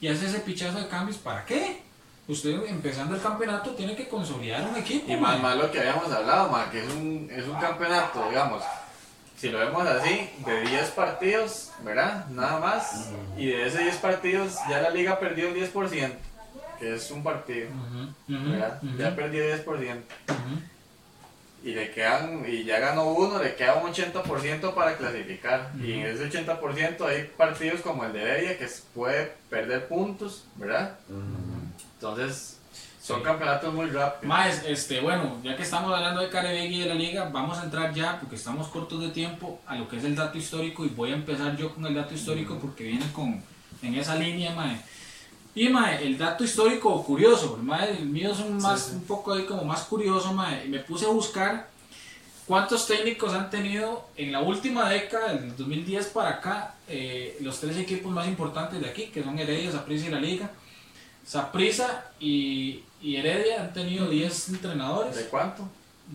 [0.00, 1.80] Y hace ese pichazo de cambios, ¿para qué?
[2.28, 5.10] Usted empezando el campeonato tiene que consolidar un equipo.
[5.10, 8.62] Y más, más lo que habíamos hablado, que es un, es un campeonato, digamos.
[9.36, 12.26] si lo vemos así, de 10 partidos, ¿verdad?
[12.28, 13.10] Nada más.
[13.36, 16.12] Y de esos 10 partidos ya la liga perdió el 10%,
[16.78, 17.68] que es un partido,
[18.28, 18.80] ¿verdad?
[18.98, 19.96] Ya perdió 10%.
[21.64, 25.70] Y le quedan, y ya ganó uno, le queda un 80% para clasificar.
[25.80, 30.98] Y en ese 80% hay partidos como el de Heredia que puede perder puntos, ¿verdad?
[31.94, 32.58] Entonces,
[33.00, 33.24] son Sí.
[33.24, 34.24] campeonatos muy rápidos.
[34.24, 37.64] Más, este, bueno, ya que estamos hablando de Carebegui y de la liga, vamos a
[37.64, 40.88] entrar ya, porque estamos cortos de tiempo, a lo que es el dato histórico y
[40.88, 43.42] voy a empezar yo con el dato histórico porque viene con,
[43.82, 44.80] en esa línea, mae.
[45.54, 48.96] Y mae, el dato histórico curioso, mae, el mío es un, más, Sí, sí.
[48.96, 50.64] un poco ahí como más curioso, mae.
[50.64, 51.68] y Me puse a buscar
[52.46, 57.76] cuántos técnicos han tenido en la última década, del 2010 para acá, eh, los tres
[57.76, 60.50] equipos más importantes de aquí, que son Heredia, Saprissa y la Liga.
[61.26, 65.68] Saprissa y, y Heredia han tenido 10 entrenadores ¿De cuánto?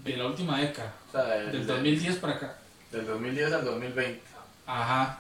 [0.04, 2.58] de la última década, O sea, del, del del- 2010 para acá.
[2.92, 4.22] del 2010 al 2020.
[4.66, 5.20] Ajá.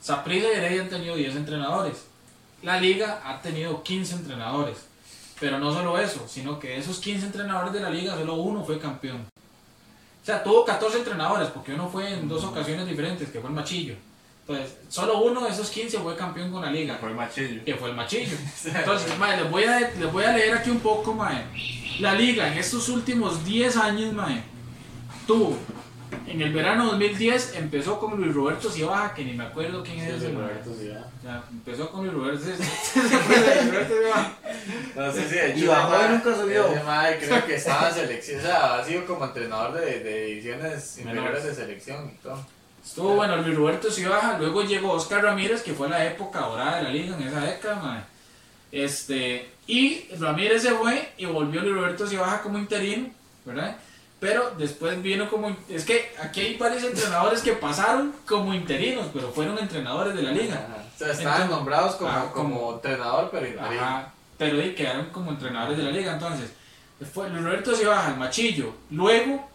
[0.00, 2.06] Saprissa y Heredia han tenido 10 entrenadores.
[2.62, 4.78] La liga ha tenido 15 entrenadores.
[5.38, 8.64] Pero no solo eso, sino que de esos 15 entrenadores de la liga, solo uno
[8.64, 9.26] fue campeón.
[10.22, 13.54] O sea, tuvo 14 entrenadores, porque uno fue en dos ocasiones diferentes, que fue el
[13.54, 13.94] Machillo.
[14.48, 17.64] Entonces, solo uno de esos 15 fue campeón con la liga, Fue el machillo.
[17.64, 18.36] que fue el Machillo.
[18.64, 21.44] Entonces, mae, les, voy a, les voy a leer aquí un poco, mae.
[21.98, 24.42] La liga en estos últimos 10 años, mae,
[25.26, 25.56] tuvo,
[26.26, 30.14] en el verano 2010, empezó con Luis Roberto Cibaja, que ni me acuerdo quién es
[30.14, 30.42] ese, mae.
[30.72, 32.56] O sea, empezó con Luis Roberto, ¿se-
[33.08, 34.32] se acuerda de Luis Roberto Cibaja?
[34.96, 35.54] No sé si de
[36.10, 36.66] nunca subió.
[36.68, 38.40] Ese mae creo que estaba en selección.
[38.40, 42.46] O sea, ha sido como entrenador de, de divisiones inferiores de selección y todo.
[42.84, 46.82] Estuvo bueno Luis Roberto Cibaja, luego llegó Oscar Ramírez, que fue la época dorada de
[46.84, 48.00] la liga en esa década, mae.
[48.72, 53.08] Este, y Ramírez se fue y volvió Luis Roberto Cibaja como interino,
[53.44, 53.76] ¿verdad?
[54.18, 55.54] Pero después vino como.
[55.68, 60.32] Es que aquí hay varios entrenadores que pasaron como interinos, pero fueron entrenadores de la
[60.32, 60.54] liga.
[60.54, 60.84] Ajá.
[60.94, 63.82] O sea, estaban Entonces- nombrados como, Ah, como- como entrenador, pero interino.
[63.82, 66.14] Ajá, pero y quedaron como entrenadores de la liga.
[66.14, 66.50] Entonces,
[67.12, 68.72] fue Roberto Cibaja, el Machillo.
[68.90, 69.50] Luego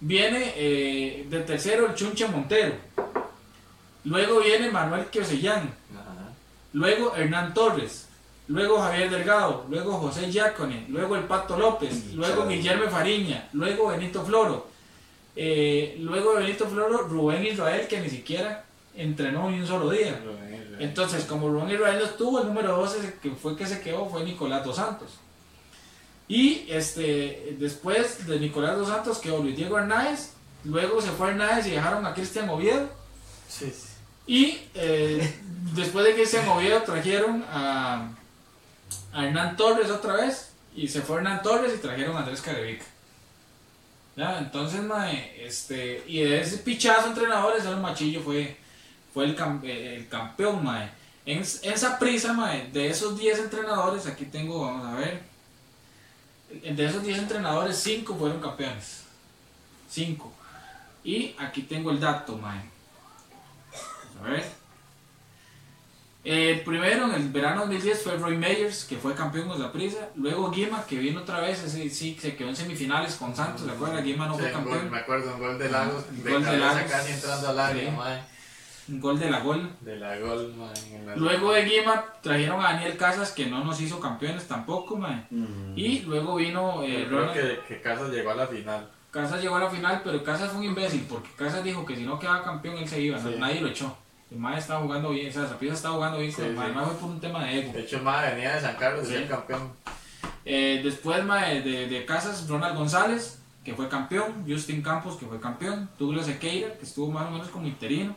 [0.00, 2.74] viene eh, de tercero el Chunche Montero.
[4.04, 5.74] Luego viene Manuel Kiosellán.
[5.94, 6.30] Ajá.
[6.72, 8.05] Luego Hernán Torres.
[8.48, 9.66] Luego Javier Delgado.
[9.68, 10.86] Luego José Giacone.
[10.88, 12.14] Luego el Pato López.
[12.14, 12.46] Luego.
[12.46, 13.48] Guillermo Fariña.
[13.52, 14.68] Luego Benito Floro.
[15.34, 20.18] eh, luego de Benito Floro, Rubén Israel, que ni siquiera entrenó ni un solo día.
[20.78, 24.24] Entonces, como Rubén Israel no estuvo, el número 12 que fue que se quedó fue
[24.24, 25.10] Nicolás Dos Santos.
[26.28, 30.32] Y este, después de Nicolás Dos Santos quedó Luis Diego Hernández,
[30.64, 32.88] luego se fue Hernández y dejaron a Cristian Oviedo.
[33.48, 33.88] Sí, sí.
[34.26, 35.34] Y eh,
[35.74, 38.10] después de Cristian Oviedo trajeron a,
[39.16, 42.84] a Hernán Torres otra vez, y se fue Hernán Torres y trajeron a Andrés Carevica.
[44.14, 48.58] Ya, entonces, mae, este, y de ese pichazo entrenadores, el Machillo fue,
[49.14, 50.90] fue el, eh, el campeón, mae.
[51.24, 55.22] En esa prisa, mae, de esos 10 entrenadores, aquí tengo, vamos a ver,
[56.50, 59.04] de esos 10 entrenadores, 5 fueron campeones.
[59.90, 60.32] 5.
[61.04, 62.60] Y aquí tengo el dato, mae.
[64.20, 64.55] A ver.
[66.28, 70.08] El primero en el verano 2010 fue Roy Meyers, que fue campeón con la prisa.
[70.16, 73.70] Luego Guima, que vino otra vez, ese sí se quedó en semifinales con Santos, ¿se
[73.70, 74.02] acuerdan?
[74.04, 74.78] Guima no Sí, fue un campeón.
[74.80, 76.82] gol, me acuerdo, un gol de Lagos, de Gol de Lagos.
[76.90, 77.90] casi entrando al área,
[78.86, 78.92] Sí.
[78.92, 79.70] Un gol de la gol.
[79.80, 80.52] De la gol,
[81.16, 85.26] Luego de Guima trajeron a Daniel Casas, que no nos hizo campeones tampoco, mae.
[85.30, 85.74] Mm.
[85.76, 87.34] Y luego vino eh, Yo creo Ronald.
[87.40, 88.88] que, que Casas llegó a la final.
[89.12, 92.02] Casas llegó a la final, pero Casas fue un imbécil, porque Casas dijo que si
[92.02, 93.96] no quedaba campeón él se iba, nadie lo echó.
[94.30, 96.66] El mae estaba jugando bien, o sea, Zapisa estaba jugando bien, Sí, con el mae,
[96.72, 96.78] sí.
[96.78, 97.72] el fue por un tema de ego.
[97.72, 99.14] De hecho, mae, venía de San Carlos, Sí.
[99.14, 99.72] y el campeón.
[100.44, 105.40] Eh, después mae, de, de Casas, Ronald González, que fue campeón, Justin Campos, que fue
[105.40, 108.16] campeón, Douglas Equeira, que estuvo más o menos como interino,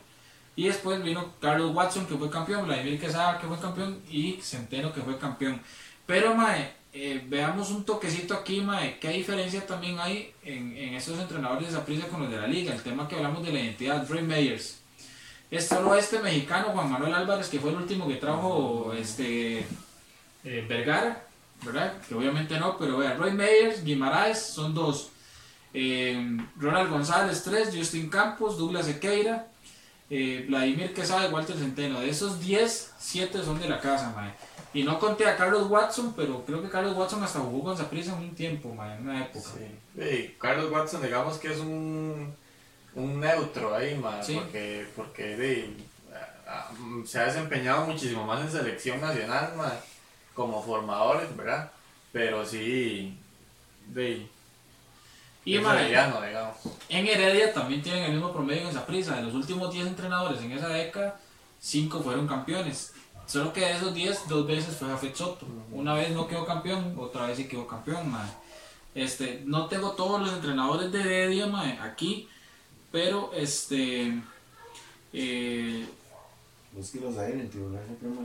[0.56, 4.92] y después vino Carlos Watson, que fue campeón, Vladimir Quesada, que fue campeón, y Centeno,
[4.92, 5.60] que fue campeón.
[6.06, 11.18] Pero, mae, eh, veamos un toquecito aquí, mae, qué diferencia también hay en, en estos
[11.20, 14.06] entrenadores de Saprissa con los de la liga, el tema que hablamos de la identidad,
[14.10, 14.79] Ray Meyers.
[15.50, 19.66] Es solo este mexicano, Juan Manuel Álvarez, que fue el último que trajo este
[20.44, 21.24] eh, Vergara,
[21.64, 21.94] ¿verdad?
[22.08, 25.10] Que obviamente no, pero vea, Roy Meyers, Guimaraes son dos.
[25.74, 27.70] Eh, Ronald González, tres.
[27.74, 29.48] Justin Campos, Douglas Equeira,
[30.08, 32.00] eh, Vladimir Quesada y Walter Centeno.
[32.00, 34.32] De esos 10, 7 son de la casa, mae.
[34.72, 38.14] Y no conté a Carlos Watson, pero creo que Carlos Watson hasta jugó con Saprissa
[38.14, 39.50] un tiempo, mae, en una época.
[39.96, 42.32] Sí, Carlos Watson, digamos que es un,
[42.94, 44.34] un neutro ahí, mae, Sí.
[44.34, 45.76] porque, porque de,
[47.06, 49.78] se ha desempeñado muchísimo más en selección nacional, mae,
[50.34, 51.70] como formadores, ¿verdad?
[52.12, 53.16] Pero sí,
[53.86, 54.26] de,
[55.44, 56.56] Y mae, herediano, digamos.
[56.88, 59.16] en Heredia también tienen el mismo promedio en esa prisa.
[59.16, 61.18] De los últimos 10 entrenadores en esa década,
[61.60, 62.92] 5 fueron campeones.
[63.26, 65.46] Solo que de esos 10, dos veces fue Jafet Soto.
[65.70, 68.28] Una vez no quedó campeón, otra vez sí quedó campeón, mae.
[68.94, 72.28] Este, no tengo todos los entrenadores de Heredia, mae, aquí,
[72.92, 74.20] pero este...
[75.12, 75.86] eh,
[76.72, 78.22] Búsquelos ahí en el Tribunal Supremo.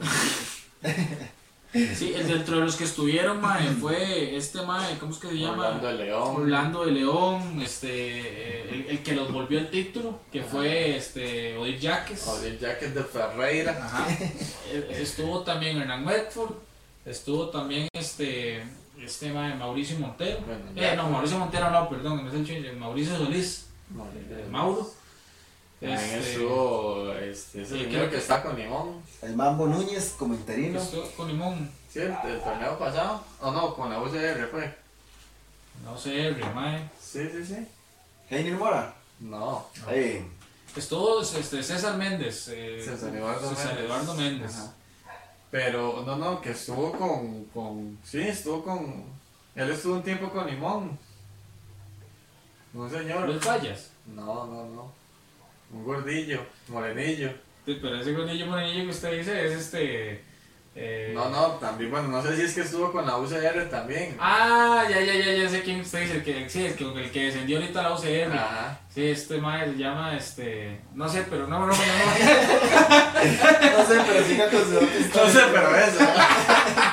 [1.95, 5.38] sí, el dentro de los que estuvieron, mae, fue este mae, ¿cómo es que se
[5.39, 5.68] llama?
[5.68, 6.36] Orlando de León.
[6.36, 11.57] Orlando de León, este, eh, el, el que los volvió el título, que fue este,
[11.57, 12.26] Odir Jaques.
[12.28, 13.72] Odil Jacket de Ferreira.
[13.84, 14.07] Ajá.
[14.72, 16.53] Eh, Estuvo también Hernán Medford,
[17.05, 18.63] estuvo también este,
[19.01, 20.39] este mae, Mauricio Montero.
[20.45, 23.64] Bueno, Eh, no, Mauricio Montero no, perdón, es el Mauricio Solís,
[24.49, 24.91] Mauro.
[25.79, 29.01] También Este, estuvo este, señor creo que que- está con Limón.
[29.21, 30.79] El Mambo Núñez como interino.
[30.79, 31.99] estuvo con Limón, ¿Sí?
[31.99, 33.23] El, el torneo pasado.
[33.41, 34.75] O no, con la UCR fue.
[35.83, 36.89] no sé, mae.
[36.99, 37.67] Sí, sí, sí.
[38.29, 38.93] Heiner Mora.
[39.19, 39.67] No.
[39.89, 40.25] Ey,
[40.75, 42.47] Estuvo este, César Méndez.
[42.49, 43.86] eh, César Eduardo César Méndez.
[43.86, 44.55] Eduardo Méndez.
[44.55, 44.73] Ajá.
[45.51, 47.97] Pero, no, no, que estuvo con, con.
[48.03, 49.05] Sí, estuvo con.
[49.55, 50.97] Él estuvo un tiempo con Limón.
[52.76, 53.28] Un señor.
[53.28, 53.89] Luis Fallas.
[54.05, 54.91] No, no, no.
[55.71, 57.30] Un gordillo, morenillo.
[57.65, 60.23] Sí, pero ese gordillo morenillo que usted dice es este.
[60.76, 64.15] eh, No, no, también, bueno, no sé si es que estuvo con la UCR también.
[64.19, 67.11] Ah, ya, ya, ya, ya sé quién usted dice, el que, sí, el que, el
[67.11, 68.32] que descendió ahorita la UCR.
[68.38, 68.80] Ajá.
[68.93, 71.76] Sí, este madre se llama, este, no sé, pero no, no, no, no,
[73.78, 74.73] No sé, pero siga con su
[75.17, 75.99] No sé, pero eso.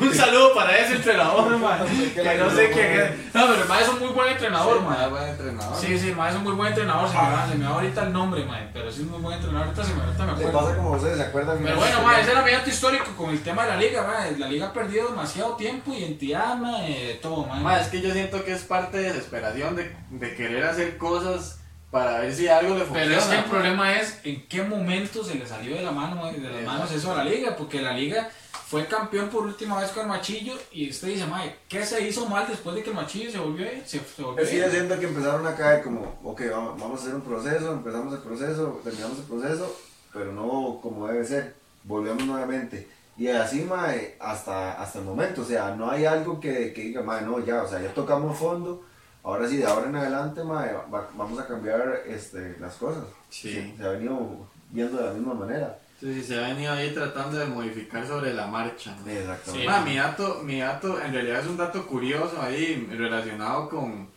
[0.08, 1.78] Un saludo para ese entrenador, man.
[2.14, 2.78] qué Que no sé man.
[2.78, 3.34] es.
[3.34, 5.10] No, pero el mae es un muy buen entrenador, Sí, man.
[5.10, 5.76] buen entrenador.
[5.80, 7.70] Sí, sí, el mae es un muy buen entrenador, se me va, se me va
[7.74, 8.70] ahorita el nombre, man.
[8.72, 10.58] Pero sí es un muy buen entrenador, ahorita, se me, ahorita me Le acuerdo.
[10.60, 11.58] pasa como ustedes se acuerdan.
[11.62, 14.26] Pero bueno, ma, ese era mi dato histórico con el tema de la liga, ma.
[14.38, 17.56] La liga ha perdido demasiado tiempo, identidad, ma, eh, todo, ma.
[17.56, 21.58] Ma, es que yo siento que es parte de desesperación de, de querer hacer cosas
[21.90, 23.04] para ver si algo le funciona.
[23.08, 23.50] Pero es que el ma.
[23.50, 26.90] problema es en qué momento se le salió de la mano, ma, de las manos
[26.92, 28.28] eso a la liga, porque la liga
[28.70, 32.26] fue campeón por última vez con el Machillo y usted dice, ma, ¿qué se hizo
[32.26, 34.70] mal después de que el Machillo se volvió se, se volvió bien?
[34.70, 38.20] siento que empezaron a caer como, ok, vamos, vamos a hacer un proceso, empezamos el
[38.20, 39.76] proceso, terminamos el proceso,
[40.12, 42.86] pero no como debe ser, volvemos nuevamente.
[43.18, 47.02] Y así, mae, hasta, hasta el momento, o sea, no hay algo que, que diga,
[47.02, 48.84] mae, no, ya, o sea, ya tocamos fondo,
[49.24, 53.02] ahora sí, de ahora en adelante, mae, va- vamos a cambiar este, las cosas.
[53.28, 53.74] Sí.
[53.76, 55.76] Se ha venido viendo de la misma manera.
[56.00, 58.96] Sí, sí, se ha venido ahí tratando de modificar sobre la marcha.
[59.04, 59.10] ¿no?
[59.10, 59.60] Exactamente.
[59.60, 59.66] Sí.
[59.68, 64.08] Ma, mi dato, mi dato en realidad es un dato curioso ahí relacionado con,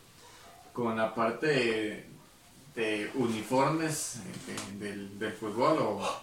[0.71, 2.05] con la parte de,
[2.75, 4.15] de uniformes
[4.47, 6.21] eh, de- del, del fútbol o,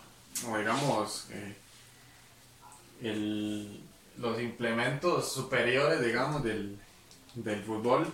[0.51, 1.55] o digamos eh,
[3.03, 3.81] el-
[4.19, 6.79] los implementos superiores digamos del,
[7.35, 8.07] del fútbol.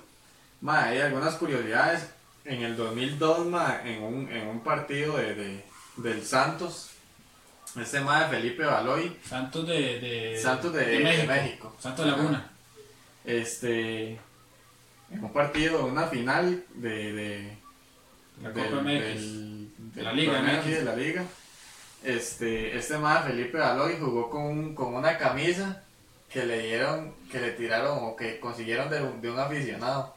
[0.61, 2.09] Ma, hay algunas curiosidades.
[2.45, 5.65] En el 2002, ma, en, un, en un partido de, de-
[5.97, 6.91] del Santos,
[7.81, 11.75] este ma de Felipe Baloy, Santos de, de, Santos de, de México.
[11.79, 12.51] Santos Laguna.
[13.25, 14.19] Este.
[15.11, 17.13] En un partido, una final de.
[17.13, 17.59] de
[18.43, 18.89] La del- Copa MX.
[18.89, 20.65] del- De la Liga MX.
[20.67, 21.25] de la liga.
[22.05, 25.83] Este, este más Felipe Baloy jugó con, un- con una camisa
[26.31, 30.15] que le dieron, que le tiraron o que consiguieron de, un- de un aficionado.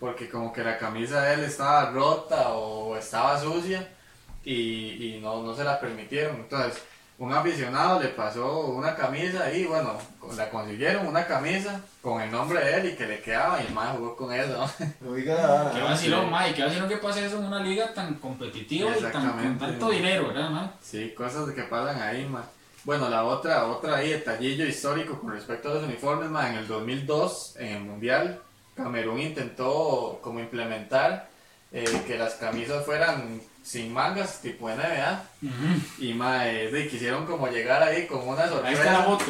[0.00, 3.88] Porque como que la camisa de él estaba rota o estaba sucia
[4.44, 6.36] y, y no, no se la permitieron.
[6.36, 6.82] Entonces,
[7.22, 9.96] un aficionado le pasó una camisa y bueno,
[10.36, 13.72] la consiguieron una camisa con el nombre de él y que le quedaba y el
[13.72, 14.68] más jugó con eso.
[15.08, 18.90] Oiga, Qué vacilón, ma, y qué vacilón que pase eso en una liga tan competitiva
[18.98, 20.74] y tan, con tanto dinero, ¿verdad, ma?
[20.82, 22.42] Sí, cosas que pasan ahí, ma.
[22.82, 26.50] Bueno, la otra, otra ahí, detallillo histórico con respecto a los uniformes, ma.
[26.50, 28.40] En el 2002, en el Mundial,
[28.74, 31.28] Camerún intentó como implementar
[31.70, 35.22] eh, que las camisas fueran sin mangas, tipo NBA.
[35.98, 38.68] Y, ma, eh, de- quisieron como llegar ahí con una sorpresa.
[38.68, 39.24] Ahí está la foto.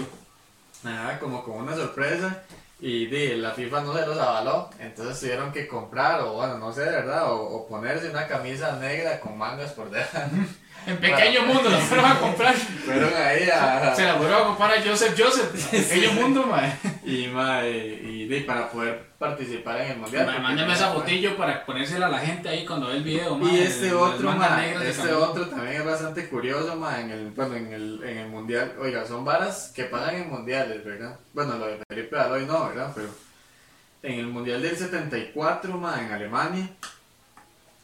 [0.85, 2.43] Ajá, como con una sorpresa
[2.81, 6.73] y de, la FIFA no se los avaló, entonces tuvieron que comprar o bueno, no
[6.73, 10.31] sé, de verdad, o, o ponerse una camisa negra con mangas por detrás.
[10.87, 12.55] En pequeño mundo la fueron a comprar.
[12.55, 13.95] Fueron ahí a...
[13.95, 15.73] Se la fueron a comprar a Joseph Joseph.
[15.73, 16.63] En pequeño mundo, ma.
[17.05, 20.27] Y, ma, y, de, para poder participar en el mundial.
[20.27, 23.37] Ma, porque- Mándeme esa fotillo para ponérsela a la gente ahí cuando ve el video,
[23.37, 23.51] ma.
[23.51, 27.01] Y este otro, las mangas ma, negras de este otro también es bastante curioso, ma,
[27.01, 30.85] en el, bueno, en el, en el mundial, oiga, son varas que pasan en mundiales,
[30.85, 31.19] ¿verdad?
[31.33, 32.93] Bueno, lo de Felipe Aloy no, ¿verdad?
[32.95, 33.09] Pero
[34.03, 36.69] en el mundial del 74, ma, en Alemania,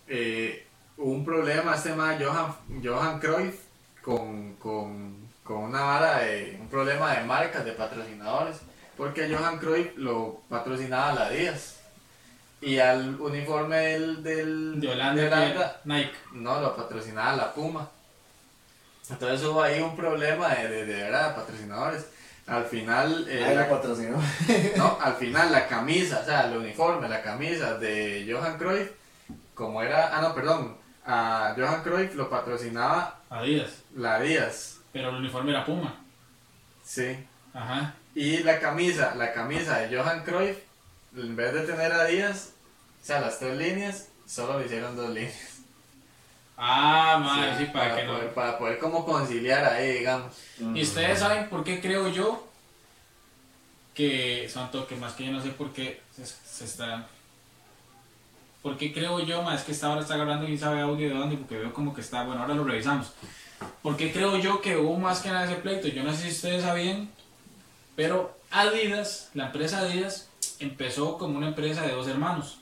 [0.09, 0.67] eh,
[0.99, 3.61] hubo un problema, este ma, Johan, Johan Cruyff,
[4.03, 8.59] con, con, con una vara de, un problema de marcas, de patrocinadores,
[8.97, 11.77] porque Johan Cruyff lo patrocinaba la Díaz.
[12.61, 16.13] Y al uniforme del, del De Holanda, de Holanda, Nike.
[16.33, 17.89] no, lo patrocinaba la Puma.
[19.09, 22.07] Entonces hubo ahí un problema de, de, de verdad, patrocinadores.
[22.49, 24.19] Al final, eh, la patrocinó.
[24.77, 28.91] no, al final la camisa, o sea, el uniforme, la camisa de Johan Cruyff,
[29.55, 30.78] como era, ah no, perdón,
[31.11, 33.71] a Johan Cruyff lo patrocinaba Adidas.
[33.97, 35.95] la Adidas, Pero el uniforme era Puma.
[36.85, 37.17] sí.
[37.55, 37.95] Ajá.
[38.15, 40.59] Y la camisa, la camisa de Johan Cruyff,
[41.17, 42.53] en vez de tener Adidas,
[43.03, 45.59] o sea, las tres líneas, solo le hicieron dos líneas.
[46.57, 48.31] Ah, madre, sí, para, que poder, no.
[48.35, 50.35] para poder como conciliar ahí, digamos.
[50.75, 52.47] Y ustedes saben por qué creo yo
[53.95, 57.07] que son toque más que yo no sé por qué se, se está.
[58.63, 61.15] ¿Por qué creo yo, más es que esta hora está grabando y sabe audio de
[61.15, 61.37] dónde?
[61.37, 63.13] Porque veo como que está, bueno, ahora lo revisamos.
[63.83, 65.89] ¿Por qué creo yo que hubo más que nada ese pleito?
[65.89, 67.11] Yo no sé si ustedes sabían,
[67.97, 70.29] pero Adidas, la empresa Adidas,
[70.59, 72.59] empezó como una empresa de dos hermanos,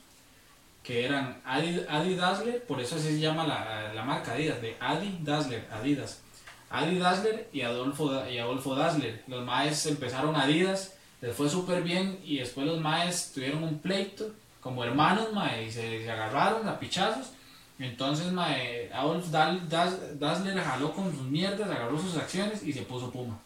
[0.83, 4.77] que eran Adi, Adi Dassler, por eso así se llama la, la marca Adidas, de
[4.79, 6.21] Adi Dassler, Adidas.
[6.69, 9.23] Adi Dassler y Adolfo, y Adolfo Dassler.
[9.27, 14.31] Los maes empezaron Adidas, les fue súper bien y después los maes tuvieron un pleito
[14.61, 17.31] como hermanos mae, y se, se agarraron a pichazos.
[17.79, 22.81] Entonces mae, Adolf Dal- Das- Dassler jaló con sus mierdas, agarró sus acciones y se
[22.81, 23.37] puso Puma.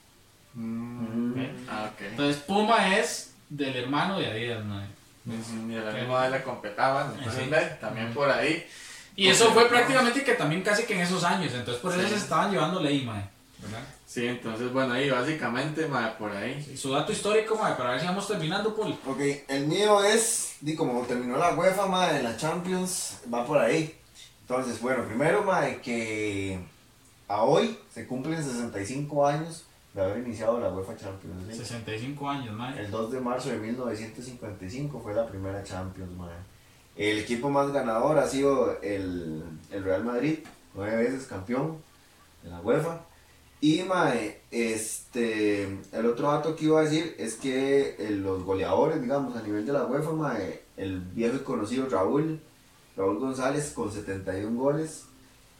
[0.53, 1.31] Mm.
[1.33, 1.37] ¿ok?
[1.69, 1.89] Ah.
[1.99, 4.63] Entonces Puma es del hermano de Adidas.
[4.65, 4.85] mae.
[5.25, 7.51] Y a la misma vez la completaban, entonces Sí.
[7.79, 8.65] también por ahí.
[9.15, 12.09] Y eso fue prácticamente que también casi que en esos años, entonces por eso Sí.
[12.09, 13.23] se estaban llevando ley, mae.
[13.61, 13.83] ¿Verdad?
[14.05, 16.67] Sí, entonces bueno, ahí básicamente, mae, por ahí.
[16.73, 18.97] Y Su dato histórico, mae, para ver si vamos terminando, Paul.
[19.07, 23.95] Ok, el mío es, di como terminó la UEFA, madre, la Champions, va por ahí.
[24.41, 26.59] Entonces, bueno, primero, madre, que
[27.27, 31.55] a hoy se cumplen 65 años de haber iniciado la UEFA Champions League.
[31.55, 32.79] 65 años, mae.
[32.79, 36.35] El 2 de marzo de 1955 fue la primera Champions, madre.
[36.95, 40.39] El equipo más ganador ha sido el, el Real Madrid,
[40.73, 41.77] nueve veces campeón
[42.43, 42.99] de la UEFA.
[43.63, 48.99] Y mae, este, el otro dato que iba a decir es que eh, los goleadores,
[49.01, 52.39] digamos, a nivel de la UEFA, mae, el viejo y conocido Raúl,
[52.97, 55.05] Raúl González con 71 goles.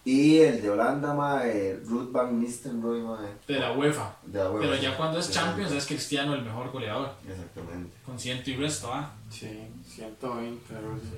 [0.03, 4.17] Y el de Holanda, mae, Ruud van Nistelrooy, mae, De la UEFA.
[4.25, 4.67] de la UEFA.
[4.67, 7.11] Pero ya cuando es Champions es Cristiano el mejor goleador.
[7.29, 7.95] Exactamente.
[8.03, 9.13] Con ciento y resto, ah.
[9.29, 9.47] Sí,
[9.87, 11.17] 120, pero sí.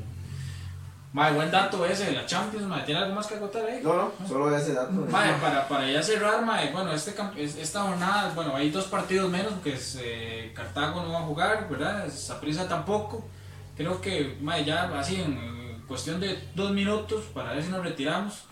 [1.14, 2.84] Mae, buen dato ese de la Champions, mae.
[2.84, 3.82] ¿Tiene algo más que acotar ahí?
[3.84, 4.92] No, no, solo ese dato.
[4.94, 9.54] Mae, para, para ya cerrar, mae, bueno, este, esta jornada, bueno, hay dos partidos menos,
[9.54, 12.10] porque es, eh, Cartago no va a jugar, ¿verdad?
[12.12, 13.24] Saprissa tampoco.
[13.78, 18.46] Creo que, mae, ya así en cuestión de dos minutos, para ver si nos retiramos,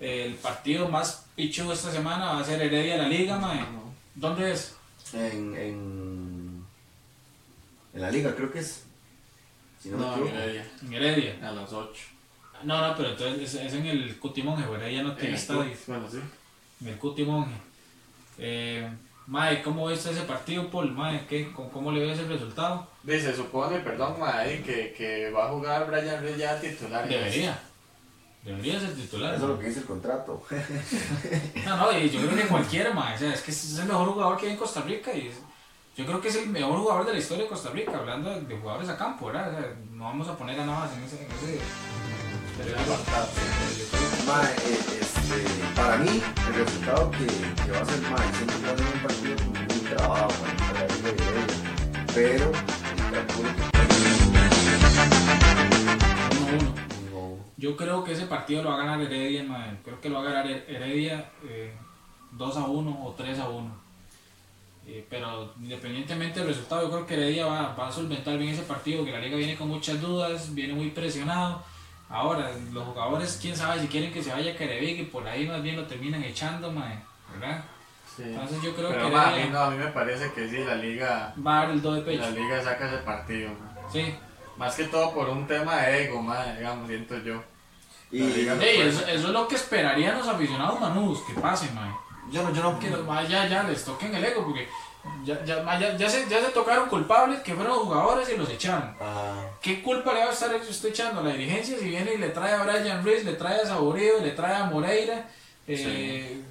[0.00, 3.64] el partido más pichudo esta semana va a ser Heredia de la Liga, mae.
[4.16, 4.74] ¿Dónde es?
[5.12, 6.64] En, en,
[7.94, 8.86] en la liga, creo que es.
[9.82, 10.34] Si no, me No, equivoco.
[10.36, 11.48] Heredia, En Heredia.
[11.48, 11.90] a las 8.
[12.64, 14.88] No, no, pero entonces es, es en el Cutimonje, ¿verdad?
[14.88, 15.72] Ya no tiene estadio.
[15.86, 16.18] Bueno, sí.
[16.82, 17.54] En el Cutimonje.
[18.38, 18.88] Eh,
[19.26, 20.92] Mae, ¿cómo viste ese partido, Paul?
[20.92, 21.52] Mae, ¿qué?
[21.52, 22.86] ¿Cómo, cómo le ves el resultado?
[23.02, 27.08] Dice, supone, perdón, mae, que, que va a jugar Brian Reed ya titular.
[27.08, 27.58] Debería.
[28.44, 29.34] Debería ser titular.
[29.34, 30.42] Eso es lo que dice el contrato.
[31.64, 33.14] No, no, y yo creo que cualquiera, mae.
[33.14, 35.36] O sea, es que es el mejor jugador que hay en Costa Rica y es-
[35.94, 38.56] yo creo que es el mejor jugador de la historia de Costa Rica, hablando de,
[38.56, 39.50] jugadores a campo, ¿verdad?
[39.50, 41.22] O sea, no vamos a poner a nada más en ese...
[41.22, 41.60] En ese
[42.56, 42.78] pero eh,
[45.00, 48.86] este, para mí, el resultado que, que va a ser Mae, siempre va a ser
[48.86, 49.36] un partido
[49.74, 50.28] Liga
[50.92, 51.46] de Heredia.
[52.14, 52.52] Pero,
[56.40, 56.74] uno,
[57.10, 57.38] uno.
[57.56, 59.80] Yo creo que ese partido lo va a ganar Heredia, mae.
[59.82, 61.74] creo que lo va a ganar Heredia eh,
[62.32, 63.81] 2 a 1 o 3 a 1.
[64.86, 68.62] Eh, pero independientemente del resultado, yo creo que Heredia va, va a solventar bien ese
[68.62, 71.62] partido, que la liga viene con muchas dudas, viene muy presionado.
[72.08, 75.46] Ahora, los jugadores, quién sabe si quieren que se vaya a Carevic y por ahí
[75.46, 76.98] más bien lo terminan echando, mae,
[77.32, 77.64] ¿verdad?
[78.16, 78.24] Sí.
[78.26, 80.74] Entonces yo creo Pero que a mí no, a mí me parece que sí, la
[80.74, 82.20] liga, va a dar el do de pecho.
[82.20, 83.48] la liga saca ese partido.
[83.48, 83.84] mae.
[83.90, 84.14] Sí.
[84.58, 87.42] Más que todo por un tema de ego, mae, digamos, siento yo.
[88.10, 88.26] Y no
[88.60, 91.90] eso, eso es lo que esperarían los aficionados manudos, que pasen, mae.
[92.30, 94.68] Yo no, yo no que los más ya, ya les toquen el ego, porque
[95.24, 98.48] ya, ya, ya, ya se, ya se tocaron culpables que fueron los jugadores y los
[98.50, 98.94] echaron.
[99.00, 102.18] Ah, ¿Qué culpa le va a estar estoy echando a la dirigencia si viene y
[102.18, 105.28] le trae a Brian Rees, le trae a Saborío, le trae a Moreira?
[105.66, 106.42] Eh,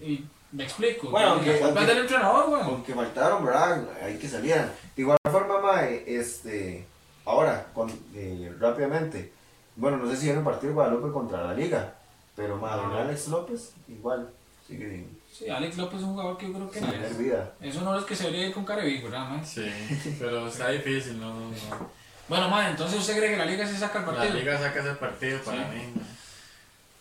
[0.00, 1.10] Y me explico.
[1.10, 2.64] Bueno, aunque- es aunque- del entrenador, weón.
[2.64, 3.84] aunque faltaron, ¿verdad?
[4.02, 4.72] Hay que salieran.
[4.96, 6.86] De igual forma, Mae, este,
[7.26, 9.32] ahora, con, eh, rápidamente.
[9.76, 11.94] Bueno, no sé si vieron el partido de Guadalupe contra la Liga,
[12.34, 12.78] pero Mae.
[13.00, 14.30] Alex López, igual,
[14.66, 15.06] sigue
[15.38, 17.16] Sí, Alex López es un jugador que yo creo que no es.
[17.18, 17.52] vida.
[17.60, 19.46] Eso no es que se debería ir con Carevic, ¿verdad, man?
[19.46, 19.70] Sí,
[20.18, 21.90] pero está difícil, no, no, no.
[22.28, 24.34] Bueno, madre, entonces usted cree que la liga se saca el La partido.
[24.34, 25.76] liga saca ese partido para Sí.
[25.76, 26.02] mí.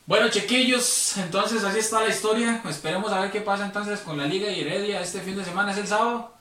[0.06, 2.62] Bueno, chiquillos, entonces así está la historia.
[2.70, 5.72] Esperemos a ver qué pasa entonces con la liga y Heredia este fin de semana.
[5.72, 6.32] ¿Es el sábado?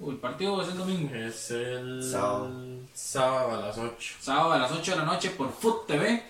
[0.00, 1.14] O el partido es el domingo.
[1.14, 2.50] Es el Sábado.
[2.94, 4.14] sábado a las 8.
[4.20, 6.22] Sábado a las 8 de la noche por Foot TV.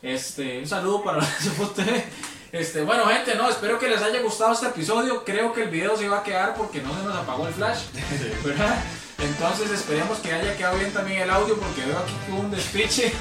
[0.00, 2.04] Este, un saludo para los de Foot TV.
[2.50, 5.24] Este, bueno, gente, no, espero que les haya gustado este episodio.
[5.24, 7.80] Creo que el video se iba a quedar porque no se nos apagó el flash.
[8.44, 8.76] ¿verdad?
[9.18, 12.50] Entonces esperemos que haya quedado bien también el audio porque veo aquí que hubo un
[12.50, 13.12] despiche.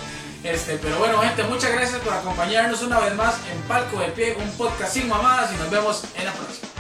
[0.44, 4.38] Este, pero bueno, gente, muchas gracias por acompañarnos una vez más en Palco de Pie,
[4.40, 6.77] un podcast sin mamadas y nos vemos en la próxima.